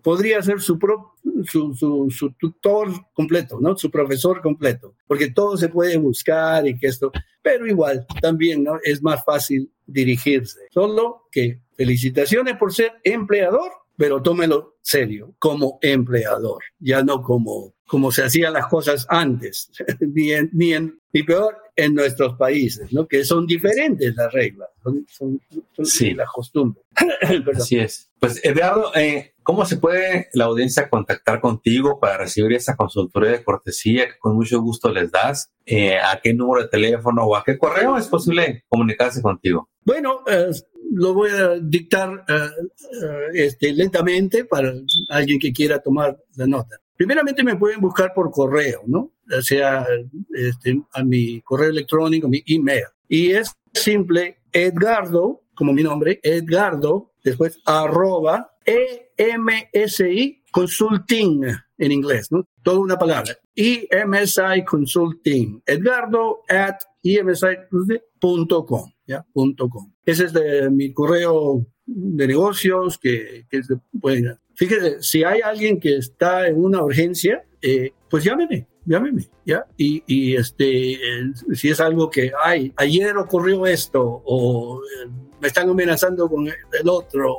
podría 0.01 0.41
ser 0.41 0.61
su, 0.61 0.77
su, 1.45 1.75
su, 1.75 2.09
su, 2.09 2.31
tutor 2.33 2.89
completo, 3.13 3.59
¿no? 3.59 3.77
Su 3.77 3.89
profesor 3.89 4.41
completo, 4.41 4.95
porque 5.07 5.31
todo 5.31 5.57
se 5.57 5.69
puede 5.69 5.97
buscar 5.97 6.67
y 6.67 6.77
que 6.77 6.87
esto, 6.87 7.11
pero 7.41 7.65
igual 7.65 8.05
también, 8.21 8.46
¿no? 8.55 8.79
Es 8.83 9.01
más 9.01 9.23
fácil 9.25 9.71
dirigirse. 9.85 10.59
Solo 10.71 11.27
que 11.31 11.59
felicitaciones 11.75 12.55
por 12.57 12.73
ser 12.73 12.93
empleador 13.03 13.71
pero 13.97 14.21
tómelo 14.21 14.77
serio, 14.81 15.33
como 15.39 15.79
empleador, 15.81 16.63
ya 16.79 17.03
no 17.03 17.21
como, 17.21 17.73
como 17.87 18.11
se 18.11 18.23
hacían 18.23 18.53
las 18.53 18.67
cosas 18.67 19.05
antes, 19.09 19.71
ni, 19.99 20.33
en, 20.33 20.49
ni, 20.53 20.73
en, 20.73 20.99
ni 21.13 21.23
peor 21.23 21.57
en 21.75 21.93
nuestros 21.93 22.35
países, 22.35 22.91
¿no? 22.91 23.07
que 23.07 23.23
son 23.23 23.45
diferentes 23.45 24.15
las 24.15 24.33
reglas. 24.33 24.69
son, 25.07 25.39
sí. 25.83 26.13
las 26.13 26.29
costumbres. 26.29 26.83
Así 27.55 27.77
es. 27.77 28.09
Pues 28.19 28.43
Eduardo, 28.43 28.91
eh, 28.95 29.35
¿cómo 29.43 29.63
se 29.65 29.77
puede 29.77 30.27
la 30.33 30.45
audiencia 30.45 30.89
contactar 30.89 31.39
contigo 31.39 31.99
para 31.99 32.17
recibir 32.17 32.53
esa 32.53 32.75
consultoría 32.75 33.31
de 33.31 33.43
cortesía 33.43 34.07
que 34.07 34.17
con 34.17 34.35
mucho 34.35 34.59
gusto 34.59 34.91
les 34.91 35.11
das? 35.11 35.51
Eh, 35.65 35.97
¿A 35.97 36.19
qué 36.21 36.33
número 36.33 36.63
de 36.63 36.69
teléfono 36.69 37.25
o 37.25 37.35
a 37.35 37.43
qué 37.43 37.57
correo 37.57 37.95
es 37.95 38.07
posible 38.07 38.65
comunicarse 38.67 39.21
contigo? 39.21 39.69
Bueno, 39.85 40.23
eh, 40.27 40.49
lo 40.91 41.13
voy 41.13 41.29
a 41.29 41.59
dictar 41.61 42.25
este, 43.33 43.71
lentamente 43.71 44.45
para 44.45 44.73
alguien 45.09 45.39
que 45.39 45.53
quiera 45.53 45.79
tomar 45.79 46.17
la 46.35 46.47
nota. 46.47 46.77
Primeramente 46.97 47.43
me 47.43 47.55
pueden 47.55 47.79
buscar 47.79 48.13
por 48.13 48.31
correo, 48.31 48.81
¿no? 48.87 49.13
Sea, 49.41 49.85
este, 50.33 50.81
a 50.93 51.03
mi 51.03 51.41
correo 51.41 51.69
electrónico, 51.69 52.27
mi 52.27 52.43
email. 52.47 52.85
Y 53.07 53.31
es 53.31 53.53
simple, 53.73 54.39
Edgardo, 54.51 55.43
como 55.53 55.73
mi 55.73 55.83
nombre, 55.83 56.19
Edgardo, 56.23 57.13
después 57.23 57.59
arroba 57.65 58.57
EMSI 58.65 60.43
Consulting 60.51 61.43
en 61.77 61.91
inglés, 61.91 62.31
¿no? 62.31 62.47
Toda 62.63 62.79
una 62.79 62.97
palabra. 62.97 63.37
EMSI 63.55 64.63
Consulting. 64.65 65.61
Edgardo 65.65 66.41
at 66.49 66.77
emsi.com, 67.03 68.91
¿ya? 69.05 69.25
Punto 69.31 69.69
.com. 69.69 69.93
Ese 70.05 70.25
es 70.25 70.33
de 70.33 70.69
mi 70.69 70.91
correo 70.93 71.65
de 71.85 72.27
negocios 72.27 72.97
que, 72.97 73.45
que 73.49 73.63
se 73.63 73.75
pueden... 73.99 74.37
Fíjese, 74.57 75.01
si 75.03 75.23
hay 75.23 75.41
alguien 75.41 75.79
que 75.79 75.97
está 75.97 76.47
en 76.47 76.57
una 76.57 76.83
urgencia, 76.83 77.43
eh, 77.61 77.91
pues 78.09 78.23
llámeme, 78.23 78.65
llámeme, 78.85 79.29
¿ya? 79.45 79.67
Y, 79.77 80.01
y 80.07 80.35
este, 80.35 80.93
eh, 80.93 81.31
si 81.53 81.69
es 81.69 81.79
algo 81.79 82.09
que, 82.09 82.31
ay, 82.43 82.73
ayer 82.75 83.15
ocurrió 83.17 83.67
esto, 83.67 84.23
o 84.25 84.81
eh, 84.81 85.09
me 85.39 85.49
están 85.49 85.69
amenazando 85.69 86.27
con 86.27 86.47
el 86.47 86.89
otro, 86.89 87.37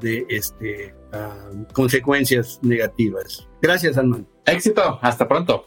de 0.00 0.26
este, 0.28 0.92
ah, 1.12 1.52
consecuencias 1.72 2.58
negativas. 2.60 3.48
Gracias, 3.60 3.96
Armando. 3.96 4.26
Éxito, 4.44 4.98
hasta 5.00 5.28
pronto. 5.28 5.66